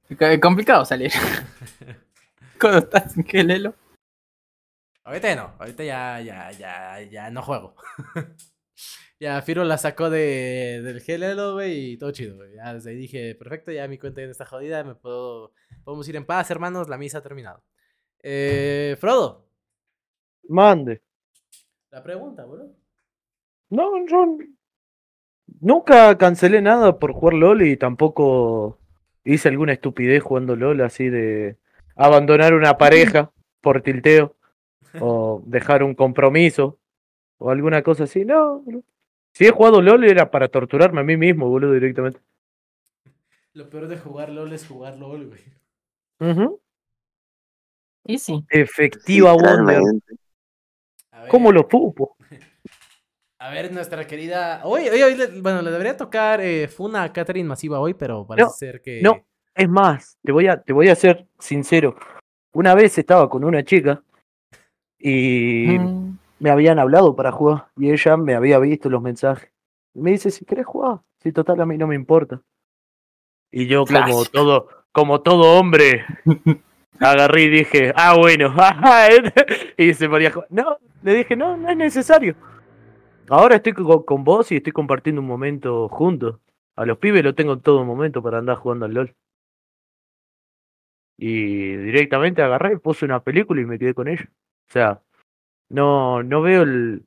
[0.09, 1.11] Es complicado salir.
[2.61, 3.75] Cuando estás en Gelelo.
[5.03, 7.75] Ahorita no, ahorita ya, ya, ya, ya no juego.
[9.19, 12.55] Ya Firo la sacó de, del GLL, güey, y todo chido, güey.
[12.55, 15.53] Ya desde ahí dije, perfecto, ya mi cuenta ya no está jodida, me puedo,
[15.85, 17.63] podemos ir en paz, hermanos, la misa ha terminado.
[18.23, 19.49] Eh, Frodo,
[20.49, 21.03] Mande.
[21.91, 22.75] la pregunta, boludo.
[23.71, 24.39] No, yo
[25.61, 28.79] nunca cancelé nada por jugar LOL y tampoco
[29.25, 31.57] hice alguna estupidez jugando LOL así de
[31.97, 34.37] abandonar una pareja por tilteo
[35.01, 36.79] o dejar un compromiso
[37.39, 38.25] o alguna cosa así.
[38.25, 38.85] No, boludo.
[39.33, 42.21] si he jugado LOL era para torturarme a mí mismo, boludo, directamente.
[43.53, 45.41] Lo peor de jugar LOL es jugar LOL, güey.
[46.21, 46.61] Ujú.
[48.05, 49.81] Y sí, Efectiva Wonder.
[51.13, 52.17] Ver, ¿Cómo lo supo?
[53.39, 54.63] A ver, nuestra querida.
[54.65, 58.47] Hoy, hoy, hoy bueno, le debería tocar eh, Funa a Catherine Masiva hoy, pero parece
[58.47, 59.01] No, ser que.
[59.03, 59.23] no.
[59.55, 61.97] Es más, te voy a, te voy a ser sincero.
[62.53, 64.03] Una vez estaba con una chica
[64.99, 69.51] y Mm, me habían hablado para jugar y ella me había visto los mensajes.
[69.95, 72.41] Y me dice, si querés jugar, si total a mí no me importa.
[73.51, 76.05] Y yo como todo, como todo hombre,
[77.01, 78.55] agarré y dije, ah bueno,
[79.77, 80.33] y se ponía.
[80.51, 82.35] No, le dije, no, no es necesario.
[83.29, 86.39] Ahora estoy co- con, vos y estoy compartiendo un momento juntos.
[86.77, 89.15] A los pibes lo tengo en todo momento para andar jugando al LOL.
[91.19, 94.29] Y directamente agarré, puse una película y me quedé con ella.
[94.69, 95.01] O sea,
[95.69, 97.05] no, no veo el,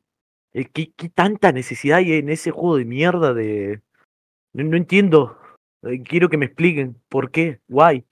[0.54, 3.82] el qué, qué tanta necesidad hay en ese juego de mierda de.
[4.54, 5.38] No, no entiendo.
[5.84, 8.06] Eh, Quiero que me expliquen por qué, why.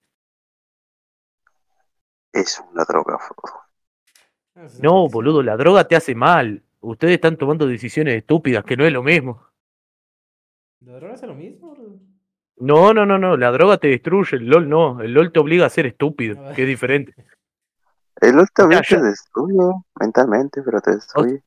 [2.33, 3.67] Es una droga, Frodo.
[4.81, 6.63] No, boludo, la droga te hace mal.
[6.79, 9.45] Ustedes están tomando decisiones estúpidas, que no es lo mismo.
[10.81, 11.75] ¿La droga hace lo mismo?
[12.57, 15.01] No, no, no, no, la droga te destruye, el LOL no.
[15.01, 16.55] El LOL te obliga a ser estúpido, ver.
[16.55, 17.13] que es diferente.
[18.21, 19.57] El LOL también te destruye
[19.99, 21.43] mentalmente, pero te destruye.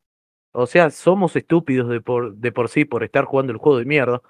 [0.52, 3.84] O sea, somos estúpidos de por, de por sí por estar jugando el juego de
[3.84, 4.20] mierda.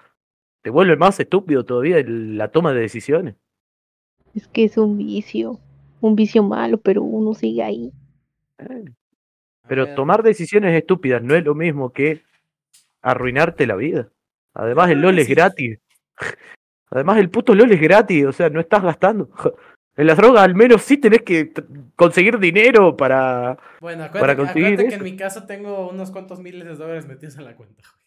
[0.61, 3.35] Te vuelve más estúpido todavía el- la toma de decisiones.
[4.35, 5.59] Es que es un vicio,
[5.99, 7.91] un vicio malo, pero uno sigue ahí.
[8.59, 8.85] Eh,
[9.67, 12.23] Pero tomar decisiones estúpidas no es lo mismo que
[13.01, 14.09] arruinarte la vida.
[14.53, 15.79] Además, el Ah, LOL es gratis.
[16.91, 19.29] Además, el puto LOL es gratis, o sea, no estás gastando.
[19.97, 21.51] En las drogas al menos sí tenés que
[21.95, 23.57] conseguir dinero para...
[23.79, 27.07] Bueno, para acuérdate, conseguir acuérdate que en mi caso tengo unos cuantos miles de dólares
[27.07, 28.01] metidos en la cuenta, güey.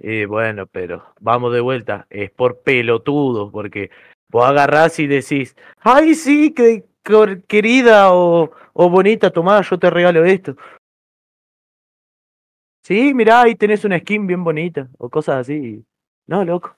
[0.00, 3.90] Eh, bueno, pero vamos de vuelta, es por pelotudo, porque
[4.28, 6.84] vos agarrás y decís, ay sí, que,
[7.46, 10.56] querida o, o bonita, tomá, yo te regalo esto.
[12.82, 15.82] Sí, mirá, ahí tenés una skin bien bonita, o cosas así.
[16.26, 16.76] No, loco.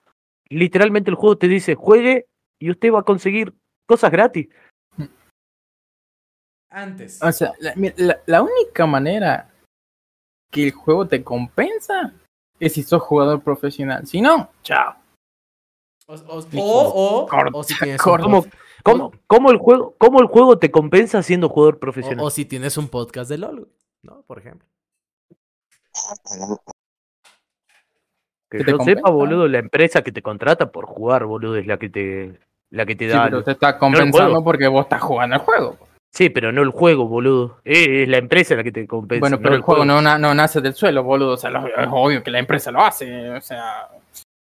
[0.49, 2.27] Literalmente el juego te dice, juegue
[2.61, 3.55] y usted va a conseguir
[3.87, 4.49] cosas gratis.
[6.71, 7.23] Antes.
[7.23, 9.51] O sea, la, la- la única manera
[10.51, 12.13] que el juego te compensa
[12.61, 14.07] es si sos jugador profesional.
[14.07, 14.97] Si no, chao.
[16.09, 18.45] O, o, o, o- corta, o si tienes ¿Cómo,
[18.85, 22.21] cómo, cómo el juego, ¿Cómo el juego te compensa siendo jugador profesional?
[22.25, 23.69] o, o si tienes un podcast de LOL,
[24.05, 24.23] ¿no?
[24.23, 24.69] Por ejemplo.
[28.51, 31.89] Que yo sepa, boludo, la empresa que te contrata por jugar, boludo, es la que
[31.89, 32.39] te,
[32.77, 33.25] la que te Sí, da.
[33.25, 35.77] pero te está compensando porque vos estás jugando el juego.
[36.15, 37.59] Sí, pero no el juego, boludo.
[37.65, 39.21] Eh, es la empresa la que te compensa.
[39.21, 41.33] Bueno, no pero el juego no, no nace del suelo, boludo.
[41.33, 43.31] O sea, es obvio que la empresa lo hace.
[43.31, 43.89] O sea,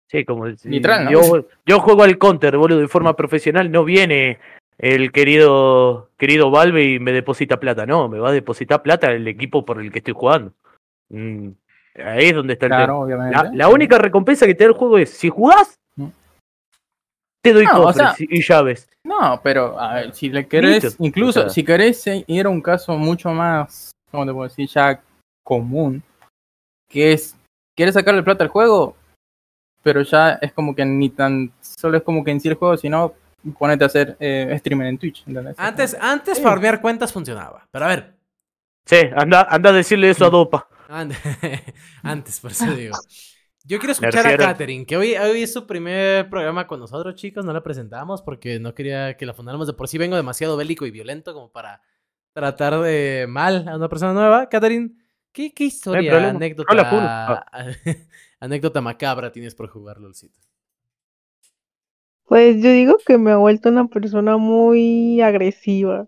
[0.09, 1.11] Sí, como Literal, ¿no?
[1.11, 3.69] yo, yo juego al counter, boludo, de forma profesional.
[3.71, 4.39] No viene
[4.77, 7.85] el querido querido Valve y me deposita plata.
[7.85, 10.53] No, me va a depositar plata el equipo por el que estoy jugando.
[11.09, 11.49] Mm,
[12.05, 12.83] ahí es donde está el tema.
[12.85, 13.35] claro, obviamente.
[13.35, 15.75] La, la única recompensa que te da el juego es, si jugás.
[17.49, 18.89] Te doy No, o cofres sea- y y llaves.
[19.03, 21.49] No, pero a ver, si le querés, Listo, incluso o sea.
[21.49, 24.67] si querés eh, ir a un caso mucho más, ¿cómo te puedo decir?
[24.67, 25.01] Ya
[25.43, 26.01] común,
[26.89, 27.35] que es,
[27.77, 28.95] ¿quieres sacarle plata al juego?
[29.83, 32.75] Pero ya es como que ni tan, solo es como que en sí el juego,
[32.77, 33.13] sino
[33.59, 35.55] ponete a hacer eh, streaming en Twitch, ¿entendés?
[35.59, 36.43] Antes, antes Sí.
[36.43, 37.67] farmear cuentas funcionaba.
[37.71, 38.15] Pero a ver,
[38.87, 40.67] Sí, anda, anda a decirle eso a Dopa.
[42.03, 42.95] Antes, por eso digo.
[43.67, 44.37] Yo quiero escuchar a.
[44.37, 47.43] Katherine, que hoy, hoy es su primer programa con nosotros, chicos.
[47.45, 49.65] No la presentamos porque no quería que la fundáramos.
[49.65, 51.81] De por sí vengo demasiado bélico y violento como para
[52.33, 54.49] tratar de mal a una persona nueva.
[54.49, 54.91] Katherine,
[55.31, 57.45] ¿qué, qué historia, anécdota,
[58.39, 60.39] anécdota macabra tienes por jugar LOLcito?
[62.25, 66.07] Pues yo digo que me ha vuelto una persona muy agresiva.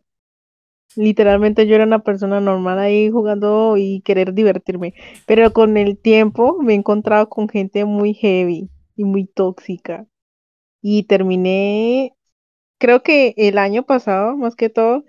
[0.95, 4.93] Literalmente yo era una persona normal ahí jugando y querer divertirme.
[5.25, 10.07] Pero con el tiempo me he encontrado con gente muy heavy y muy tóxica.
[10.81, 12.15] Y terminé,
[12.79, 15.05] creo que el año pasado, más que todo,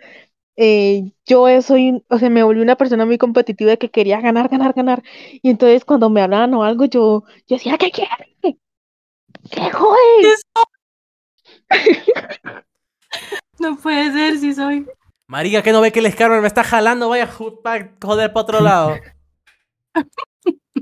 [0.57, 4.75] eh, yo soy, o sea, me volví una persona muy competitiva que quería ganar, ganar,
[4.75, 5.03] ganar.
[5.43, 8.37] Y entonces cuando me hablaban o algo, yo, yo decía, ¿qué quiere?
[9.51, 10.37] ¿Qué joder?
[13.59, 14.87] No puede ser si soy.
[15.29, 18.61] Marica, que no ve que el Scarver me está jalando, vaya a joder para otro
[18.63, 18.97] lado.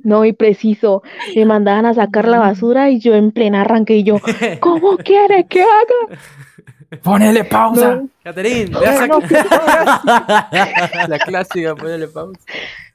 [0.04, 1.02] No, y preciso,
[1.34, 4.18] me mandaban a sacar la basura y yo en plena arranque y yo,
[4.60, 6.20] ¿cómo quiere que haga?
[7.02, 7.96] Ponele pausa.
[7.96, 11.08] No, no, ve a no, sacar.
[11.08, 12.40] La clásica, ponele pausa.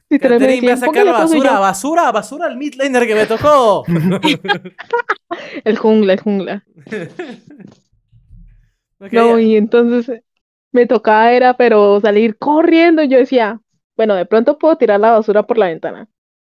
[0.10, 3.84] Catherine, ve a sacar y basura, basura, basura al mid laner que me tocó.
[5.66, 6.64] El jungla, el jungla.
[9.12, 10.22] No, y entonces
[10.72, 13.03] me tocaba era, pero salir corriendo.
[13.03, 13.59] Yo decía,
[13.97, 16.07] bueno, de pronto puedo tirar la basura por la ventana,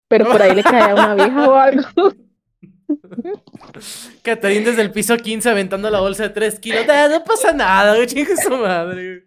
[0.07, 1.83] pero por ahí le caía una vieja o algo.
[4.23, 6.85] Catherine desde el piso 15 aventando la bolsa de 3 kilos.
[6.89, 9.23] "Ah, no pasa nada, güey, su madre.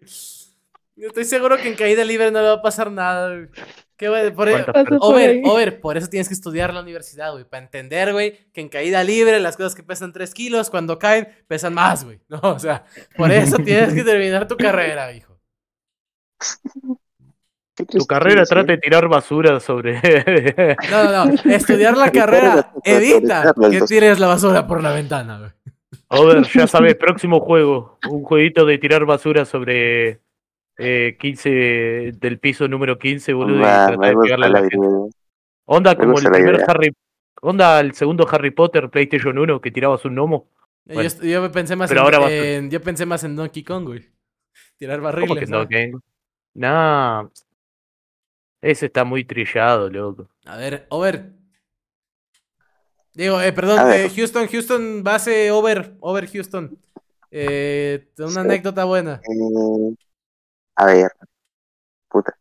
[0.95, 3.49] Yo estoy seguro que en caída libre no le va a pasar nada, güey.
[3.97, 7.31] Qué güey, por ¿Cuántas Pasó por Over, over, por eso tienes que estudiar la universidad,
[7.31, 7.45] güey.
[7.45, 11.29] Para entender, güey, que en caída libre las cosas que pesan 3 kilos, cuando caen,
[11.47, 12.19] pesan más, güey.
[12.27, 12.83] No, o sea,
[13.15, 15.39] por eso tienes que terminar tu carrera, hijo.
[17.75, 19.99] ¿Qué Tu carrera trata de tirar basura sobre.
[20.91, 21.51] No, no, no.
[21.51, 25.51] Estudiar la carrera evita que tires la basura por la ventana, güey.
[26.07, 27.97] Over, ya sabes, próximo juego.
[28.09, 30.21] Un jueguito de tirar basura sobre
[30.77, 33.59] eh, 15 del piso número 15, boludo.
[33.59, 34.87] y tratar me de gusta pegarle a la la gente.
[35.65, 36.65] Onda me como el primer idea.
[36.67, 36.93] Harry.
[37.41, 40.49] Onda el segundo Harry Potter, PlayStation 1, que tirabas un gnomo.
[40.85, 41.07] Yo Bueno.
[41.07, 44.09] est- yo, pensé más en, ahora vas- en- yo pensé más en Donkey Kong, güey.
[44.77, 45.39] Tirar ¿Cómo barriles.
[45.39, 45.67] que no.
[45.67, 45.93] Ken?
[46.53, 47.25] Nah.
[48.61, 50.29] Ese está muy trillado, loco.
[50.45, 51.31] A ver, over.
[53.13, 56.77] Digo, eh, perdón, eh, Houston, Houston, base over, over Houston.
[57.31, 58.39] Eh, una Sí.
[58.39, 59.21] anécdota buena.
[59.23, 59.95] Eh,
[60.75, 61.11] a ver.
[62.09, 62.35] Puta.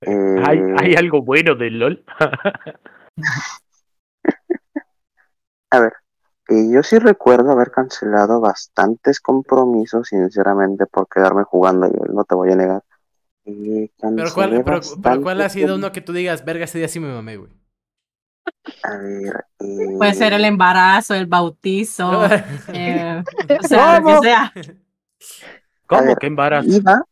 [0.00, 2.04] Eh, ¿Hay, ¿Hay algo bueno del LOL?
[5.70, 5.92] A ver,
[6.50, 12.34] eh, yo sí recuerdo haber cancelado bastantes compromisos, sinceramente, por quedarme jugando, yo no te
[12.36, 12.82] voy a negar.
[13.44, 16.78] Eh, Pero ¿cuál, cancelé pero, pero ¿cuál ha sido uno que tú digas, verga, ese
[16.78, 17.50] día sí me mamé, güey?
[18.84, 22.24] A ver, eh, Puede ser el embarazo, el bautizo,
[22.72, 23.22] eh,
[23.58, 24.20] o sea, lo ¿Cómo?
[24.20, 24.52] que sea.
[25.86, 26.04] ¿Cómo?
[26.04, 26.68] ver, ¿Qué embarazo?
[26.68, 27.02] Iba,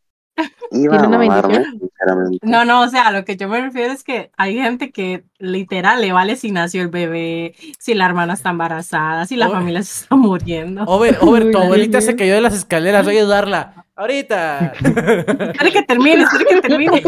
[0.70, 1.80] iba a ¿Tiene una mamarme, bendición?
[1.80, 2.38] sinceramente.
[2.46, 6.00] No, no, o sea, lo que yo me refiero es que hay gente que literal
[6.00, 10.04] le vale si nació el bebé, si la hermana está embarazada, si la familia se
[10.04, 10.84] está muriendo.
[10.84, 13.86] Over, over, tu abuelita se cayó de las escaleras, voy a ayudarla.
[13.94, 14.72] Ahorita.
[14.82, 17.02] Espera que termine, espera que termine.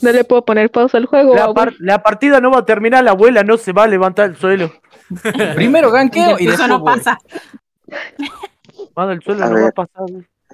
[0.00, 1.34] No le puedo poner pausa al juego.
[1.34, 4.28] La, par- la partida no va a terminar, la abuela no se va a levantar
[4.30, 4.72] del suelo.
[5.54, 6.94] Primero Y ganqueo y eso después no voy.
[6.96, 7.18] pasa.
[8.98, 10.04] Va del suelo, A no va a pasar.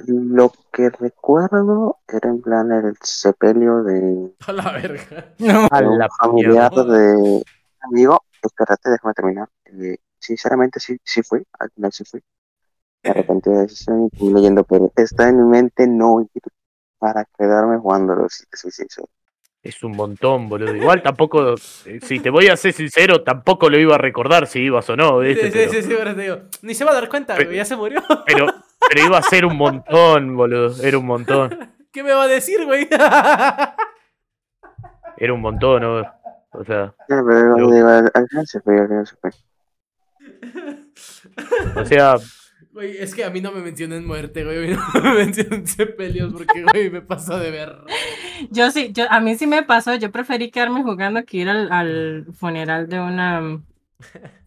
[0.06, 5.34] Lo que recuerdo era en plan el sepelio de, A la verga.
[5.70, 7.42] A de un la familiar de
[7.80, 8.22] amigo.
[8.42, 9.48] Espérate, déjame terminar.
[9.66, 11.42] Eh, sinceramente, sí, sí fui.
[11.58, 12.20] Al final sí fui.
[13.02, 16.42] Me arrepentí de la decisión y terminé yendo, pero está en mi mente no ir
[16.98, 19.02] para quedarme jugando los sí, sí, sí.
[19.62, 20.74] Es un montón, boludo.
[20.74, 21.54] Igual tampoco,
[21.86, 24.96] eh, si te voy a ser sincero, tampoco lo iba a recordar si ibas o
[24.96, 26.36] no, Sí, sí, Pero, sí, sí, ahora te digo.
[26.62, 28.00] Ni se va a dar cuenta, Pero- ya se murió.
[28.26, 28.46] pero,
[28.88, 30.74] pero iba a ser un montón, boludo.
[30.82, 31.50] Era un montón.
[31.92, 32.88] ¿Qué me va a decir, güey?
[35.16, 36.00] Era un montón, ¿no?
[36.52, 39.30] O sea, Ya, pero Yo- digo, al, al final se fue, al final se fue.
[41.76, 42.14] o sea,
[42.72, 44.58] Güey, es que a mí no me mencionen muerte, güey.
[44.58, 47.74] A mí no me mencionen sepelios porque, güey, me pasa de ver.
[48.50, 51.72] Yo sí, yo, a mí sí me pasó, yo preferí quedarme jugando que ir al,
[51.72, 53.58] al funeral de una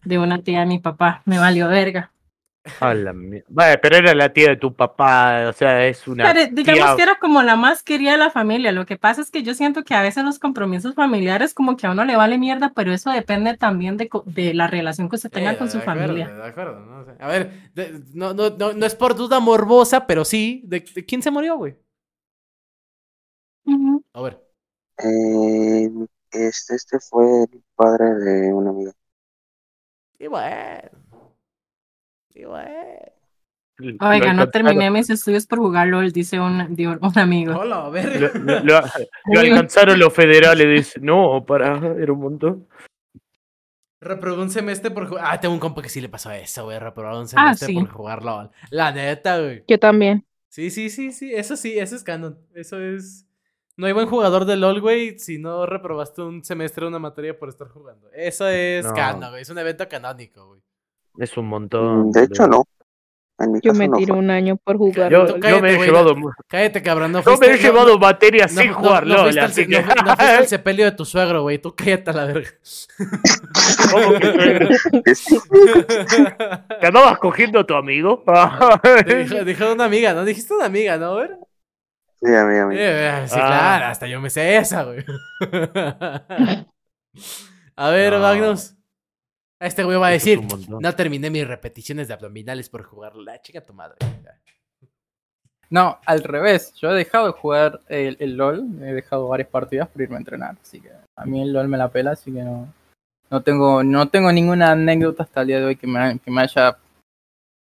[0.04, 1.20] de una tía de mi papá.
[1.26, 2.10] Me valió verga.
[2.80, 6.32] A la mie- Vale, pero era la tía de tu papá, o sea, es una
[6.32, 8.70] Pero digamos tía- que era como la más querida de la familia.
[8.72, 11.86] Lo que pasa es que yo siento que a veces los compromisos familiares como que
[11.86, 15.30] a uno le vale mierda, pero eso depende también de, de la relación que usted
[15.30, 16.28] tenga Eh, con su de acuerdo, familia.
[16.28, 17.00] De acuerdo, ¿no?
[17.00, 20.62] O sea, a ver, de- no, no, no, no es por duda morbosa, pero sí.
[20.64, 21.76] ¿De, de quién se murió, güey?
[24.14, 24.40] A ver.
[24.98, 25.88] Eh,
[26.30, 28.92] este, este fue el padre de una amiga.
[30.18, 31.01] Y bueno.
[34.00, 37.56] Oiga, no terminé mis estudios por jugar LOL, dice un, amigo.
[37.56, 38.20] Hola, a Lo, ver.
[38.34, 38.82] lo- lo-
[39.26, 42.68] lo alcanzaron los federales, dice, no, para, era un montón.
[44.00, 45.24] Reprobó un semestre por jugar.
[45.28, 46.78] Ah, tengo un compa que sí le pasó eso, güey.
[46.78, 47.74] Reprobó un Ah, semestre sí.
[47.74, 48.50] por jugar LOL.
[48.70, 49.64] La neta, güey.
[49.68, 50.26] Yo también.
[50.48, 51.32] Sí, sí, sí, sí.
[51.32, 52.36] Eso sí, eso es canon.
[52.54, 53.26] Eso es.
[53.76, 57.48] No hay buen jugador de LOL, güey, si no reprobaste un semestre una materia por
[57.48, 58.10] estar jugando.
[58.12, 58.92] Eso es No.
[58.92, 59.42] canon, güey.
[59.42, 60.60] Es un evento canónico, güey.
[61.18, 62.10] Es un montón.
[62.10, 62.64] De hecho, no.
[63.38, 64.18] En mi Yo me no tiré fue.
[64.18, 65.10] un año por jugar.
[65.10, 65.26] Yo,
[65.60, 66.14] me he llevado,
[66.46, 67.10] Cállate, cabrón.
[67.12, 69.52] No fuiste, me he no- llevado no- no- sin no- jugar no LOL, fuiste al
[69.54, 69.66] que...
[69.66, 71.58] no no al sepelio de tu suegro, güey.
[71.58, 72.50] Tú cállate a la verga.
[73.90, 74.28] ¿Cómo que
[76.80, 78.22] ¿Te andabas cogiendo a tu amigo?
[79.04, 80.24] Te dijo, dijo una amiga, ¿no?
[80.24, 81.18] Dijiste una amiga, ¿no?
[81.22, 82.76] Sí, a mí, a mí.
[82.78, 83.46] Eh, sí, Ah.
[83.48, 85.04] claro, hasta yo me sé esa, güey.
[87.76, 88.54] a ver, No.
[89.62, 89.68] Magnus.
[89.68, 93.64] Este güey va a decir, no terminé mis repeticiones de abdominales por jugar la chica
[93.64, 93.96] tu madre.
[95.70, 96.74] No, al revés.
[96.74, 98.62] Yo he dejado de jugar el, el LOL.
[98.82, 100.56] He dejado varias partidas por irme a entrenar.
[100.60, 102.72] Así que a mí el LOL me la pela, así que no.
[103.30, 106.42] No tengo, no tengo ninguna anécdota hasta el día de hoy que me, que me
[106.42, 106.76] haya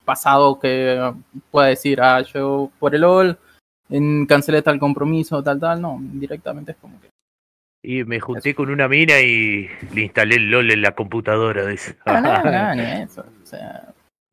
[0.05, 1.13] pasado que
[1.53, 3.39] pueda decir, ah, yo por el LOL
[3.89, 5.81] en, cancelé tal compromiso, tal, tal.
[5.81, 7.10] No, directamente es como que.
[7.83, 11.67] Y me junté con una mina y le instalé el LOL en la computadora.
[11.67, 11.97] Dice.
[12.05, 13.23] Ah, no, no, ni eso.
[13.43, 13.93] O sea,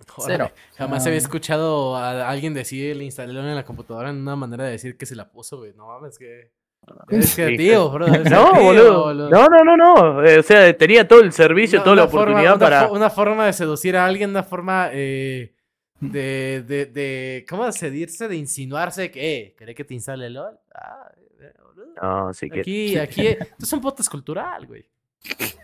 [0.09, 0.51] Joder, Cero.
[0.77, 1.07] Jamás Ah.
[1.09, 4.97] había escuchado a alguien decir le instalé en la computadora en una manera de decir
[4.97, 5.73] que se la puso, güey.
[5.75, 6.51] No mames, que.
[7.09, 7.35] Es Sí.
[7.41, 8.05] creativo, bro.
[8.07, 9.29] es No, creativo, boludo.
[9.29, 10.23] No, no, no, no.
[10.25, 12.87] Eh, o sea, tenía todo el servicio, Una- toda la una forma- oportunidad una para.
[12.89, 15.53] fo- una forma de seducir a alguien, una forma eh,
[15.99, 17.45] de, de, de.
[17.49, 18.27] ¿Cómo se dice?
[18.27, 19.33] De insinuarse que.
[19.37, 20.57] Eh, ¿Querés que te instale LOL?
[20.73, 21.26] Ah, boludo.
[22.01, 22.61] No, sí que.
[22.61, 23.27] Aquí, aquí.
[23.27, 24.85] Esto es un podcast cultural, güey.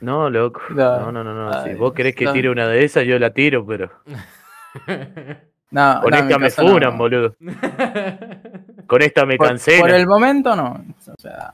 [0.02, 0.62] No, loco.
[0.70, 1.12] No.
[1.12, 1.50] No, no, no.
[1.50, 1.64] no.
[1.64, 2.34] Si vos querés que no.
[2.34, 3.92] tire una de esas, yo la tiro, pero.
[5.72, 7.36] no, Con no, esta me funan, boludo.
[8.88, 9.80] Con esta me Por, cancé.
[9.80, 10.84] por el momento no.
[11.00, 11.54] O sea,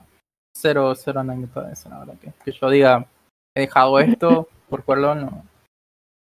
[0.52, 2.14] cero, cero anécdota de eso, la verdad.
[2.20, 3.06] Que, que yo diga,
[3.54, 5.44] he dejado esto por jugar LOL, no.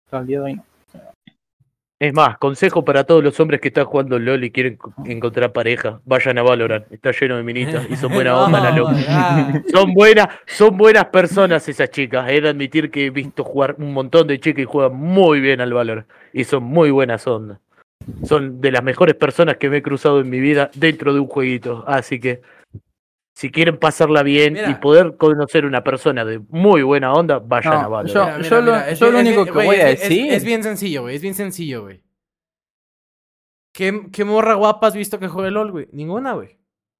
[0.05, 0.63] Hasta el día de hoy no.
[1.99, 5.51] Es más, consejo para todos los hombres que están jugando LOL y quieren co- encontrar
[5.51, 5.99] pareja.
[6.05, 6.85] Vayan a Valorant.
[6.91, 9.63] Está lleno de minitas y son buena onda, la loca.
[9.71, 12.29] Son buenas, son buenas personas esas chicas.
[12.29, 15.59] He de admitir que he visto jugar un montón de chicas y juegan muy bien
[15.59, 16.07] al Valorant.
[16.33, 17.57] Y son muy buenas ondas.
[18.23, 21.27] Son de las mejores personas que me he cruzado en mi vida dentro de un
[21.27, 21.83] jueguito.
[21.87, 22.41] Así que,
[23.37, 24.71] si quieren pasarla bien Mira.
[24.71, 28.15] y poder conocer una persona de muy buena onda, vayan No, a Valorant.
[28.15, 30.63] yo- Mira, mira, lo- mira, es yo lo único que voy a decir- Es, bien
[30.63, 31.15] sencillo, güey.
[31.17, 32.01] Es bien sencillo, güey.
[33.73, 35.87] ¿Qué, ¿Qué morra guapa has visto que juegue LOL, güey?
[35.91, 36.57] Ninguna, güey.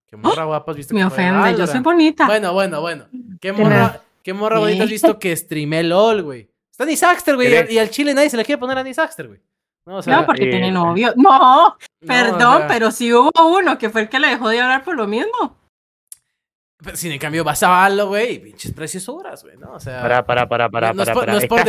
[0.07, 2.27] ¿Qué morra guapa has visto Me que juegue ofende, yo soy bonita.
[2.27, 3.05] Bueno, bueno, bueno.
[3.41, 4.01] ¿Qué morra.
[4.21, 6.51] ¿qué morra bonita has visto que streame LOL, güey?
[6.71, 7.51] Está Nice Axter, güey.
[7.51, 9.41] Y, al- y al chile nadie se le quiere poner a Nice Axter, güey.
[9.87, 11.13] No, o sea, no, porque eh, tiene novio.
[11.15, 14.49] No, no, perdón, o sea, pero sí hubo uno que fue el que le dejó
[14.49, 15.57] de hablar por lo mismo.
[16.83, 19.73] Pero sin en cambio vas a Valo, güey, y pinches preciosuras, güey, ¿no?
[19.73, 20.01] O sea.
[20.01, 21.33] Pará, pará, pará, pará, no, no es pará, por- pará.
[21.33, 21.59] no es por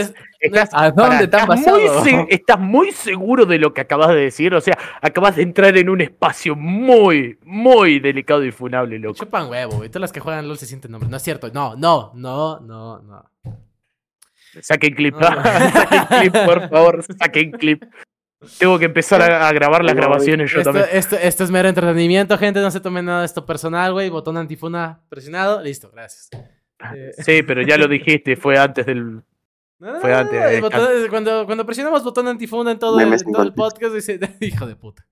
[0.41, 2.05] Estás- ¿A dónde estás muy pasado?
[2.05, 4.55] se- estás muy seguro de lo que acabas de decir.
[4.55, 9.15] O sea, acabas de entrar en un espacio muy, muy delicado y funable, loco.
[9.19, 9.89] Chupan huevo, güey.
[9.89, 11.11] Todas las que juegan LOL se sienten hombres.
[11.11, 11.51] No es cierto.
[11.53, 13.25] No, no, no, no, no.
[14.61, 15.43] Saquen clip, No, no.
[15.43, 17.83] saquen clip, por favor, saquen clip.
[18.59, 20.89] Tengo que empezar a, a grabar las grabaciones yo Esto, también.
[20.97, 22.61] esto, esto es mero entretenimiento, gente.
[22.61, 24.11] No se tomen nada de esto personal, güey.
[24.11, 25.61] Botón antifuna presionado.
[25.63, 26.29] Listo, gracias.
[26.95, 29.05] Eh, Sí, pero ya lo dijiste, fue antes del.
[29.17, 29.23] no,
[29.81, 33.13] no, Fue antes, no, el eh, botón- cuando, cuando presionamos botón antifuna en todo, el,
[33.13, 35.05] en todo el podcast, dice, hijo de puta.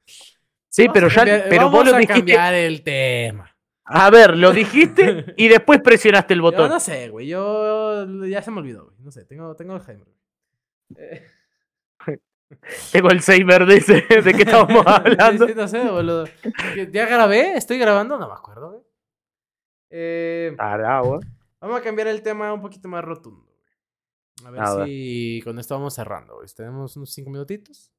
[0.68, 2.14] Sí, Vamos pero ya, cambiar- pero vamos vos lo a dijiste.
[2.20, 3.57] cambiar el tema.
[3.87, 6.68] A ver, lo dijiste y después presionaste el Yo botón.
[6.68, 7.27] no sé, güey.
[7.27, 8.97] Yo ya se me olvidó, güey.
[9.01, 10.07] No sé, tengo, tengo Alzheimer.
[10.97, 11.22] Eh,
[12.93, 15.47] Tengo el Seiber de ese, de que estábamos hablando.
[15.49, 16.25] No sé, boludo.
[16.75, 17.55] ¿Que ¿Ya grabé?
[17.57, 18.19] ¿Estoy grabando?
[18.19, 18.83] No me acuerdo, güey.
[19.91, 21.25] Eh, vamos
[21.79, 24.47] a cambiar el tema un poquito más rotundo, güey.
[24.47, 24.87] A ver A ver.
[24.89, 26.49] si con esto vamos cerrando, güey.
[26.55, 27.93] Tenemos unos cinco minutitos.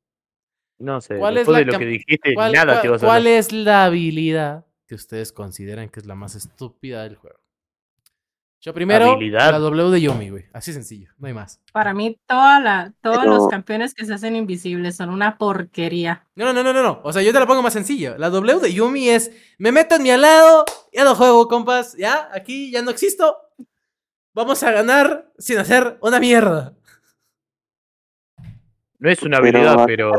[0.80, 3.04] No sé, ¿Cuál es después la de lo que dijiste, ¿Cuál, nada cuál- te vas
[3.04, 7.39] a cuál es la habilidad que ustedes consideran que es la más estúpida del juego?
[8.60, 9.51] Yo primero, Habilidad.
[9.51, 10.45] la W de Yumi, güey.
[10.51, 11.62] Así sencillo, no hay más.
[11.72, 16.26] Para mí, toda la, todos Pero- los campeones que se hacen invisibles son una porquería.
[16.36, 16.99] No, no, no, no, no, no.
[17.03, 18.18] O sea, yo te la pongo más sencillo.
[18.18, 21.95] La W de Yumi es, me meto en mi al lado, ya no juego, compas.
[21.97, 23.38] Ya, aquí ya no existo.
[24.34, 26.74] Vamos a ganar sin hacer una mierda.
[28.99, 30.12] No es una habilidad, ¿a pero.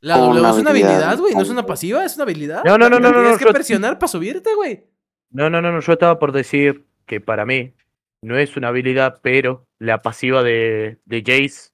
[0.00, 1.34] La W es una habilidad, güey.
[1.34, 2.62] No es una pasiva, es una habilidad.
[2.64, 4.86] No, no, no, no, no, Tienes no, que yo- presionar para subirte, güey.
[5.30, 7.74] No, no, no, no, yo estaba por decir que para mí
[8.22, 11.70] no es una habilidad, pero la pasiva de, de Jace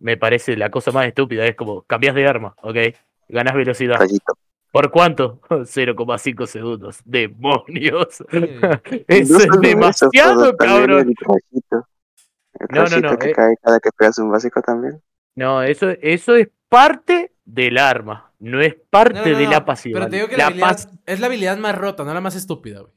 [0.00, 1.46] me parece la cosa más estúpida.
[1.46, 2.76] Es como, cambias de arma, ¿ok?
[3.28, 3.98] Ganas velocidad.
[3.98, 4.34] Rayito.
[4.72, 5.40] ¿Por cuánto?
[5.48, 7.00] 0,5 segundos.
[7.04, 8.24] ¡Demonios!
[8.30, 8.38] Sí.
[9.08, 11.08] Eso No es eso, demasiado, también cabrón.
[11.08, 11.88] El rayito.
[12.54, 13.32] El No, no, rayito no, que eh.
[13.32, 15.00] cae cada que pegas un básico también.
[15.36, 19.50] No, eso, eso es parte del arma, no es parte No, no, no, de no.
[19.50, 20.00] la pasiva.
[20.00, 22.36] Pero te digo que la, La habilidad es la habilidad más rota, no la más
[22.36, 22.92] estúpida, güey.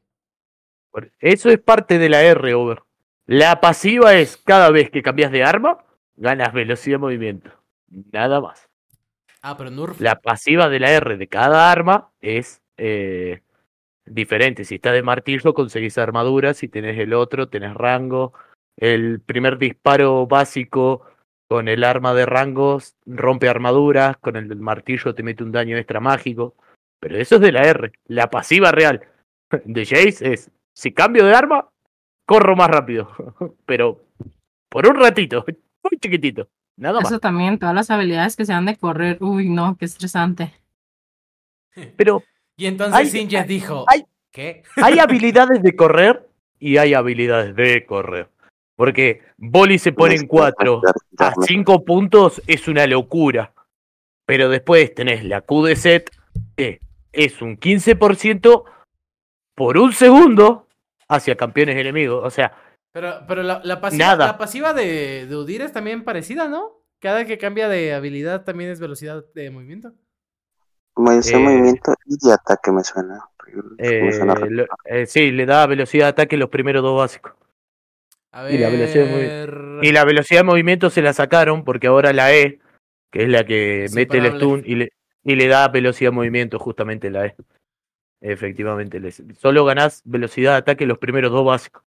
[1.20, 2.84] Eso es parte de la R, over.
[3.26, 5.78] La pasiva es cada vez que cambias de arma,
[6.16, 7.52] ganas velocidad de movimiento.
[7.90, 8.70] Nada más.
[9.42, 10.00] Ah, pero Nerf.
[10.00, 13.42] La pasiva de la R de cada arma es eh,
[14.06, 14.64] diferente.
[14.66, 16.54] Si estás de martillo, conseguís armadura.
[16.54, 18.34] Si tenés el otro, tenés rango.
[18.78, 21.06] El primer disparo básico
[21.48, 24.18] con el arma de rangos rompe armaduras.
[24.18, 26.56] Con el martillo te mete un daño extra mágico.
[27.00, 27.92] Pero eso es de la R.
[28.06, 29.02] La pasiva real
[29.66, 31.70] de Jace es: si cambio de arma,
[32.26, 33.10] corro más rápido.
[33.66, 34.02] Pero
[34.70, 35.46] por un ratito,
[35.84, 36.48] muy chiquitito.
[36.76, 37.12] Nada más.
[37.12, 39.18] Eso también, todas las habilidades que se han de correr.
[39.22, 40.54] Uy, no, qué estresante.
[41.98, 42.24] Pero
[42.58, 44.06] Y entonces Sinja dijo, ay.
[44.32, 44.64] ¿qué?
[44.78, 46.28] hay habilidades de correr
[46.60, 48.30] y hay habilidades de correr.
[48.76, 50.82] Porque Boli se pone en 4
[51.20, 53.54] a 5 puntos es una locura.
[54.26, 56.10] Pero después tenés la Q de set,
[56.56, 56.80] que
[57.12, 58.64] es un 15%
[59.56, 60.68] por un segundo
[61.08, 62.24] hacia campeones enemigos.
[62.26, 62.52] O sea,
[62.92, 64.28] Pero, pero la, la pasiva, Nada.
[64.28, 66.82] la pasiva de, de Udir es también parecida, ¿no?
[67.00, 69.94] Cada que cambia de habilidad también es velocidad de movimiento.
[71.20, 73.20] Ese Eh, movimiento y de ataque me suena.
[73.78, 77.34] eh, me suena lo- eh, sí, le da velocidad de ataque los primeros dos básicos.
[78.32, 78.54] A ver.
[78.54, 82.34] Y la velocidad de Y la velocidad de movimiento se la sacaron porque ahora la
[82.34, 82.60] E,
[83.12, 84.90] que es la que mete el stun y le,
[85.24, 87.36] y le da velocidad de movimiento justamente la E.
[88.26, 91.84] Efectivamente, les- solo ganás velocidad de ataque los primeros dos básicos.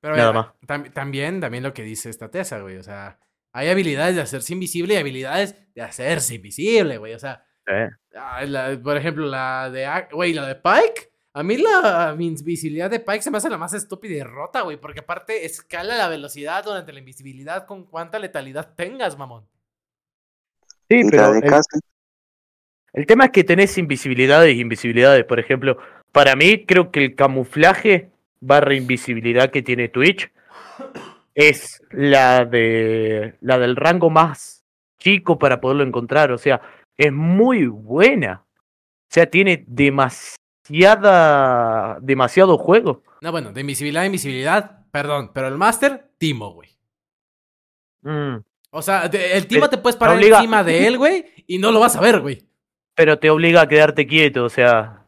[0.00, 0.46] Pero nada eh, más.
[0.66, 2.76] tam- también, también lo que dice esta tesa, güey.
[2.76, 3.18] O sea,
[3.52, 7.14] hay habilidades de hacerse invisible y habilidades de hacerse invisible, güey.
[7.14, 7.88] O sea, Eh,
[8.46, 9.86] la- por ejemplo, la de.
[10.12, 11.10] Güey, la de Pike.
[11.32, 14.76] A mí la invisibilidad de Pike se me hace la más estúpida y rota, güey.
[14.78, 19.46] Porque aparte escala la velocidad durante la invisibilidad con cuánta letalidad tengas, mamón.
[20.88, 21.78] Sí, Y la pero de el, casa,
[22.92, 25.24] el tema es que tenés invisibilidades y invisibilidades.
[25.24, 25.78] Por ejemplo,
[26.12, 28.10] para mí creo que el camuflaje
[28.40, 30.30] barra invisibilidad que tiene Twitch
[31.34, 34.64] es la de la del rango más
[34.98, 36.32] chico para poderlo encontrar.
[36.32, 36.60] O sea,
[36.96, 38.44] es muy buena.
[38.44, 40.38] O sea, tiene demasiada
[42.00, 43.02] demasiado juego.
[43.20, 45.30] No, bueno, de invisibilidad a invisibilidad, perdón.
[45.34, 46.70] Pero el Master, Timo, güey.
[48.02, 48.36] Mm.
[48.70, 51.70] O sea, de- el Timo te puedes parar obliga- encima de él, güey, y no
[51.72, 52.46] lo vas a ver, güey.
[53.00, 55.06] Pero te obliga a quedarte quieto, o sea,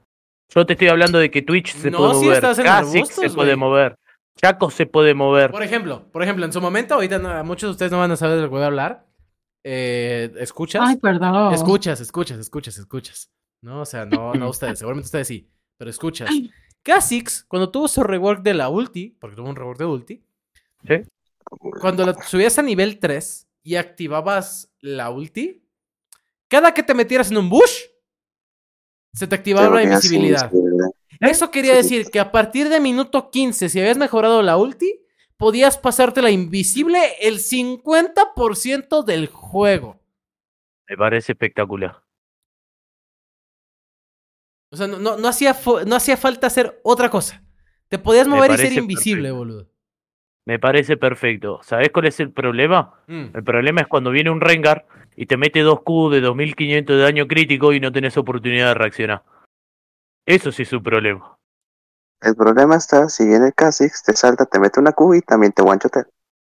[0.49, 3.11] yo te estoy hablando de que Twitch se No, puede si mover, estás en arbustos,
[3.17, 3.97] se puede mover,
[4.35, 5.51] Chaco se puede mover.
[5.51, 8.17] Por ejemplo, por ejemplo, en su momento, ahorita no- muchos de ustedes no van a
[8.17, 9.05] saber de lo que voy a hablar.
[9.63, 10.81] Eh, ¿Escuchas?
[10.87, 11.53] Ay, perdón.
[11.53, 13.31] Escuchas, escuchas, escuchas, escuchas.
[13.61, 16.31] No, o sea, no, no ustedes, seguramente ustedes sí, pero escuchas.
[16.85, 20.25] Kha'Zix, cuando tuvo su rework de la ulti, porque tuvo un rework de ulti,
[20.89, 20.95] ¿Sí?
[21.79, 25.62] cuando la subías a nivel 3 y activabas la ulti,
[26.53, 27.79] cada que te metieras en un bush,
[29.15, 30.53] se te activaba la invisibilidad.
[31.19, 35.01] Eso quería decir que a partir de minuto 15, si habías mejorado la ulti,
[35.39, 39.99] podías pasarte la invisible el 50% del juego.
[40.87, 42.03] Me parece espectacular.
[44.71, 47.43] O sea, no, no, no hacía, no hacía falta hacer otra cosa.
[47.89, 49.39] Te podías mover y ser invisible, perfecto.
[49.39, 49.69] boludo.
[50.45, 51.61] Me parece perfecto.
[51.63, 53.03] ¿Sabes cuál es el problema?
[53.07, 53.37] Mm.
[53.37, 54.87] El problema es cuando viene un Rengar
[55.17, 58.75] y te mete 2 Q de 2500 de daño crítico y no tenés oportunidad de
[58.75, 59.23] reaccionar.
[60.27, 61.37] Eso sí es un problema.
[62.21, 65.53] El problema está, si viene el Kha'Zix, te salta, te mete una Q y también
[65.53, 66.07] te one-shotea.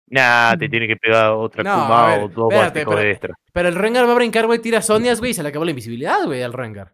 [0.09, 3.35] Nah, te tiene que pegar otra No, Kuma ver, o dos espérate, básicos pero- extra.
[3.51, 5.71] Pero el Rengar va a brincar, güey, tira Sonias, güey, y se le acabó la
[5.71, 6.93] invisibilidad, güey, al Rengar.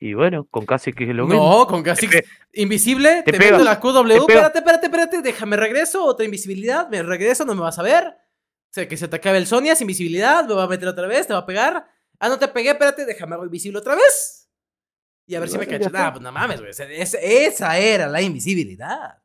[0.00, 1.40] Y bueno, con casi que es lo mismo.
[1.60, 2.24] No, con Te pe-
[2.54, 7.54] invisible, te, te la QW, espérate, espérate, espérate, déjame regreso, otra invisibilidad, me regreso, no
[7.54, 8.12] me vas a ver.
[8.72, 11.26] O sea, que se te acabe el Sonias, invisibilidad, me va a meter otra vez,
[11.26, 11.86] te va a pegar.
[12.18, 14.50] Ah, no te pegué, espérate, déjame hago invisible otra vez.
[15.26, 15.92] Y a ver si me cachas.
[15.92, 16.70] Nah, pues no mames, güey.
[16.70, 19.22] esa- era la invisibilidad.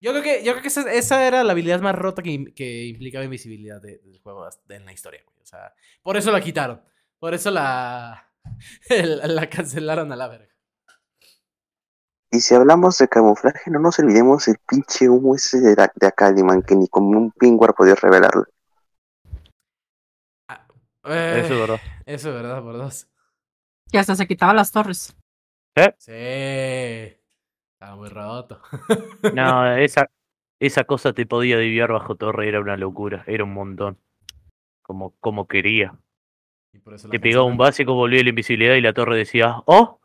[0.00, 2.54] Yo creo que, yo creo que esa, esa era la habilidad más rota que, im-
[2.54, 5.36] que implicaba invisibilidad de- del juego en la historia, güey.
[5.42, 6.82] O sea, por eso la quitaron.
[7.18, 8.30] Por eso la
[9.50, 10.53] cancelaron a la verga.
[12.34, 16.06] Y si hablamos de camuflaje, no nos olvidemos el pinche humo ese de, la- de
[16.08, 18.44] Akaliman, que ni como un pingüar podía revelarlo.
[21.04, 21.80] Eh, Eso es verdad.
[22.06, 23.06] Eso es verdad, por dos.
[23.88, 25.16] Que hasta se quitaba las torres.
[25.98, 26.12] Sí.
[26.12, 28.60] Estaba muy roto.
[29.32, 30.10] No, esa,
[30.58, 33.96] esa cosa te podía desviar bajo torre, era una locura, era un montón.
[34.82, 35.94] Como, como quería.
[36.72, 39.62] Y por eso la Te pegaba un básico, volvía la invisibilidad y la torre decía,
[39.66, 40.00] ¡oh!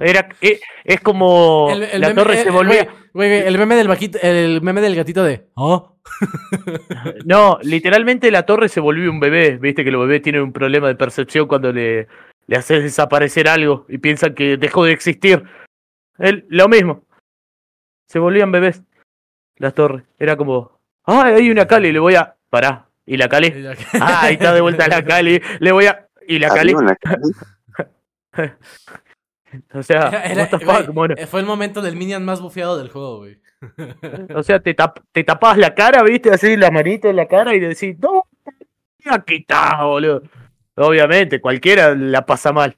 [0.00, 2.84] Era, eh, es como El- el la meme- torre el- se volvía.
[3.12, 5.48] Güey, güey, el meme del vaquito, el meme del gatito de.
[5.54, 5.96] ¿Oh?
[7.24, 9.58] No, literalmente la torre se volvió un bebé.
[9.58, 12.06] Viste que los bebés tienen un problema de percepción cuando le,
[12.46, 15.44] le haces desaparecer algo y piensan que dejó de existir.
[16.18, 17.04] Él, lo mismo.
[18.08, 18.82] Se volvían bebés.
[19.56, 20.04] Las torres.
[20.18, 21.24] Era como, ¡ah!
[21.26, 22.36] Hay una Cali, le voy a.
[22.50, 22.86] Pará.
[23.06, 23.52] ¿Y la Cali?
[24.00, 25.40] Ah, ahí está de vuelta la Cali.
[25.60, 26.06] Le voy a.
[26.28, 26.74] ¿Y la Cali?
[29.74, 31.14] O sea, Era- what the güey, fuck, mono.
[31.26, 33.40] Fue el momento del minion más bufeado del juego, güey.
[34.34, 37.54] O sea, te, tap, te tapabas la cara, viste, así la manita en la cara
[37.54, 38.24] y decís, no,
[39.06, 40.22] aquí está, boludo.
[40.76, 42.76] Obviamente, cualquiera la pasa mal.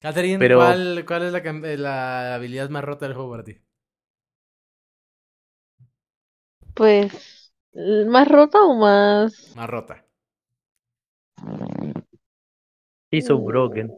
[0.00, 3.58] Catherine, Pero- ¿cuál, cuál es la, habilidad más rota del juego para ti?
[6.74, 7.52] Pues,
[8.08, 9.54] ¿más rota o más?
[9.56, 10.04] Más rota.
[13.10, 13.90] He's so broken.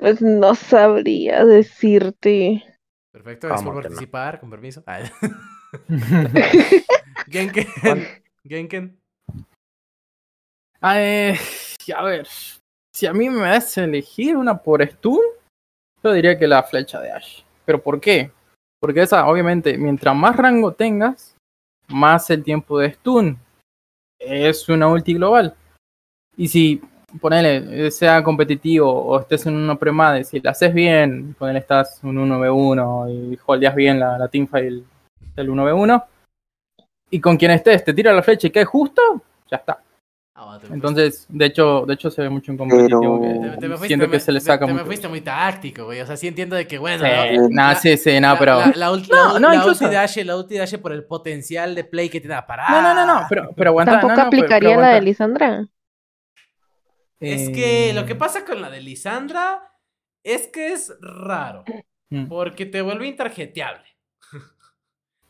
[0.00, 2.64] Pues no sabría decirte.
[3.12, 4.82] Perfecto, gracias por participar, con permiso.
[4.86, 5.04] Ay.
[7.28, 7.66] Genken.
[8.44, 8.98] Genken.
[10.80, 11.38] Ah, eh,
[11.94, 12.26] a ver,
[12.94, 15.20] si a mí me das a elegir una por stun,
[16.02, 17.42] yo diría que la flecha de Ash.
[17.66, 18.32] ¿Pero por qué?
[18.80, 21.36] Porque esa, obviamente, mientras más rango tengas,
[21.88, 23.38] más el tiempo de stun.
[24.18, 25.54] Es una ulti global.
[26.36, 26.80] Y si,
[27.20, 32.00] ponele, eh, sea competitivo o estés en una premade, si la haces bien, ponele, estás
[32.02, 34.84] un 1v1 y holdeas bien la, la teamfight del,
[35.36, 36.04] del 1v1,
[37.10, 39.02] y con quien estés te tira la flecha y cae justo,
[39.50, 39.80] ya está.
[40.42, 43.56] Ah, Entonces, de hecho, de hecho se ve mucho en competitivo Pero- fuiste- que te-
[43.60, 45.84] te me fuiste- siento que me- se le te- saca te me fuiste muy táctico,
[45.84, 46.00] güey.
[46.00, 47.04] O sea, sí entiendo de que, bueno.
[47.04, 47.48] Sí, ¿no?
[47.50, 48.58] nada, sí, sí, nada, La- pero.
[48.60, 50.78] La, la, ult- No, la- no, la incluso- ulti de Ashe, la ulti de Ashe
[50.78, 52.70] por el potencial de play que tiene a parar.
[52.70, 53.92] No, no, no, no, pero, pero aguanta.
[53.92, 54.98] Tampoco no, no, pero- aplicaría la de aguanta.
[57.20, 59.62] Es que lo que pasa con la de Lisandra
[60.24, 61.64] es que es raro.
[62.10, 63.84] mm, Porque te vuelve intarjeteable.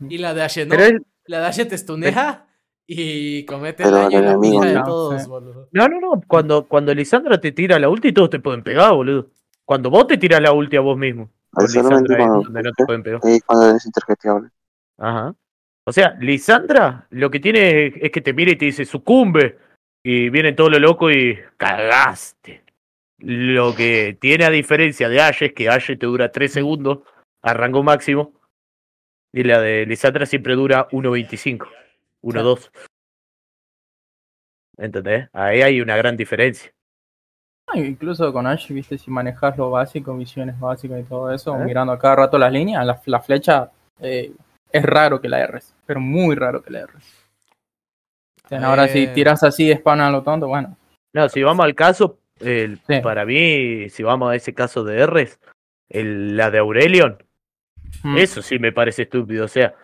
[0.09, 0.71] y la de Ashe no.
[0.71, 2.47] Pero es- La de Ashe te stuneja
[2.87, 5.69] y comete Pero daño la vida de no, todos, boludo.
[5.73, 6.21] no, no, no.
[6.27, 9.29] Cuando, cuando Lisandra te tira la ulti, todos te pueden pegar, boludo.
[9.65, 11.31] Cuando vos te tiras la ulti a vos mismo.
[11.59, 13.21] Es cuando, donde no te pueden pegar.
[13.25, 14.49] eh, cuando eres interjetable.
[14.99, 15.35] Ajá.
[15.85, 19.59] O sea, Lisandra lo que tiene es, es que te mira y te dice sucumbe.
[20.03, 22.65] Y viene todo lo loco y cagaste.
[23.19, 27.01] Lo que tiene a diferencia de Ashe es que Ashe te dura 3 segundos
[27.43, 28.33] a rango máximo.
[29.33, 31.69] Y la de Lisandra siempre dura 1.25.
[32.23, 32.71] 1.2.
[34.79, 35.29] ¿Entendés?
[35.33, 36.73] Ahí hay una gran diferencia.
[37.67, 41.65] ah, Incluso con Ash, viste, si manejas lo básico, misiones básicas y todo eso, ¿Eh?
[41.65, 43.71] mirando a cada rato las líneas, la, la flecha
[44.01, 44.33] eh,
[44.73, 47.20] es raro que la erres, pero muy raro que la erres.
[48.51, 50.77] Ahora si Eh, tiras así, spam a lo tonto, bueno.
[51.13, 53.01] No, si vamos al caso, el- Sí.
[53.03, 55.39] para mí, si vamos a ese caso de R's,
[55.89, 57.23] el, la de Aurelion,
[58.03, 59.45] mm, Eso sí me parece estúpido.
[59.45, 59.75] O sea,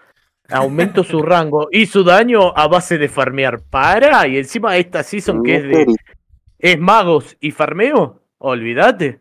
[0.48, 3.60] aumento su rango y su daño a base de farmear.
[3.68, 5.86] Para, y encima esta season que es de
[6.58, 9.20] es magos y farmeo, olvídate.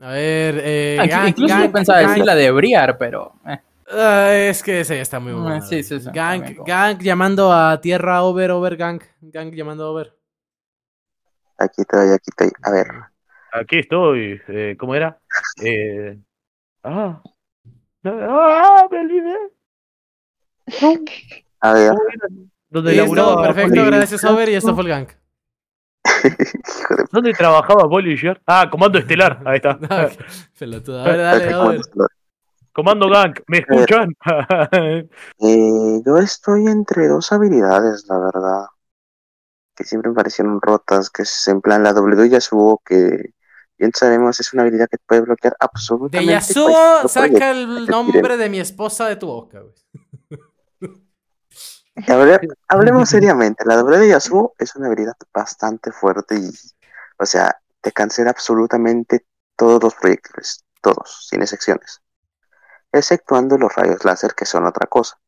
[0.00, 0.96] A ver, eh.
[1.12, 3.34] ah, incluso yo pensaba Gank- decir la de Briar, pero.
[3.46, 3.58] eh,
[3.92, 5.62] Ah, es que ese ya está muy Ah, bueno.
[5.62, 5.82] sí,
[6.54, 9.02] como- Gank llamando a tierra over, over, Gank.
[9.20, 10.16] Gank llamando a over.
[11.58, 12.50] Aquí estoy, aquí estoy.
[12.62, 12.86] A ver,
[13.52, 14.40] Aquí estoy.
[14.48, 15.18] eh, ¿Cómo era?
[15.62, 16.16] Eh,
[16.84, 17.20] ah,
[18.02, 19.36] no, ah, me olvidé.
[21.60, 21.92] a ver.
[22.68, 24.88] Donde laburaba perfecto, gracias over y esto fue el
[26.24, 28.40] de ¿Dónde trabajaba Bollinger?
[28.46, 29.42] Ah, Comando Estelar.
[29.44, 29.78] Ahí está.
[30.58, 31.00] Pelotudo.
[31.00, 31.80] A ver, dale, Over.
[32.72, 33.34] ¿Cómo te- Comando Gang.
[33.48, 34.14] ¿Me escuchan?
[35.38, 38.66] Eh, yo estoy entre dos habilidades, la verdad.
[39.74, 43.32] Que siempre me parecieron rotas, que es en plan la W Yasuo, que
[43.78, 46.64] bien sabemos es una habilidad que puede bloquear De absolutamente Yasuo,
[47.02, 47.08] cualquier
[47.38, 49.74] saca el nombre de mi esposa de tu boca, güey.
[51.96, 56.50] Y hable- hablemos seriamente, la W de Yasuo es una habilidad bastante fuerte y,
[57.18, 62.00] o sea, te cancela absolutamente todos los proyectiles, todos, sin excepciones,
[62.92, 65.18] exceptuando los rayos láser que son otra cosa.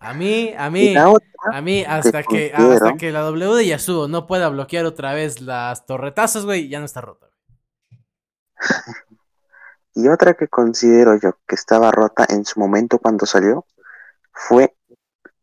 [0.00, 4.28] A mí, a mí, a mí, hasta que, hasta que la W de Yasuo no
[4.28, 7.26] pueda bloquear otra vez las torretazos, güey, ya no está rota.
[9.94, 13.66] y otra que considero yo que estaba rota en su momento cuando salió,
[14.32, 14.76] fue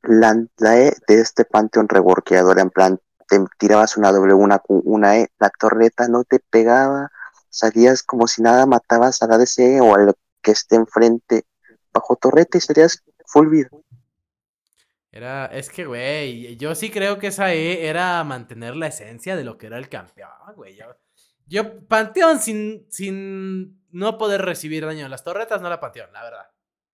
[0.03, 4.81] la, la E de este Pantheon reworkeador, en plan, te tirabas una W, una Q,
[4.85, 7.11] una E, la torreta no te pegaba,
[7.49, 10.15] salías como si nada, matabas a la DC o al
[10.45, 11.43] que esté enfrente
[11.91, 13.69] bajo torreta y salías full vida.
[15.11, 19.43] Era, es que, güey, yo sí creo que esa E era mantener la esencia de
[19.43, 20.75] lo que era el campeón, güey.
[20.75, 20.85] Yo,
[21.47, 26.23] yo Panteón sin, sin no poder recibir daño en las torretas, no la Panteón, la
[26.23, 26.51] verdad.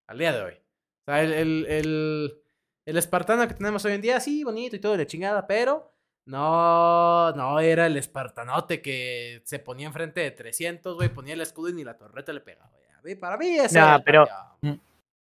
[0.08, 0.54] Al día de hoy.
[0.54, 1.34] O sea, el,
[1.66, 2.43] el,
[2.86, 5.95] el, espartano que tenemos hoy en día, sí, bonito y todo, de chingada, pero
[6.26, 11.70] no, no era el espartanote que se ponía enfrente de 300, güey, ponía el escudo
[11.70, 12.70] y ni la torreta le pegaba.
[12.70, 12.90] güey.
[13.04, 14.28] Mí- Para mí Nah, era el pero-.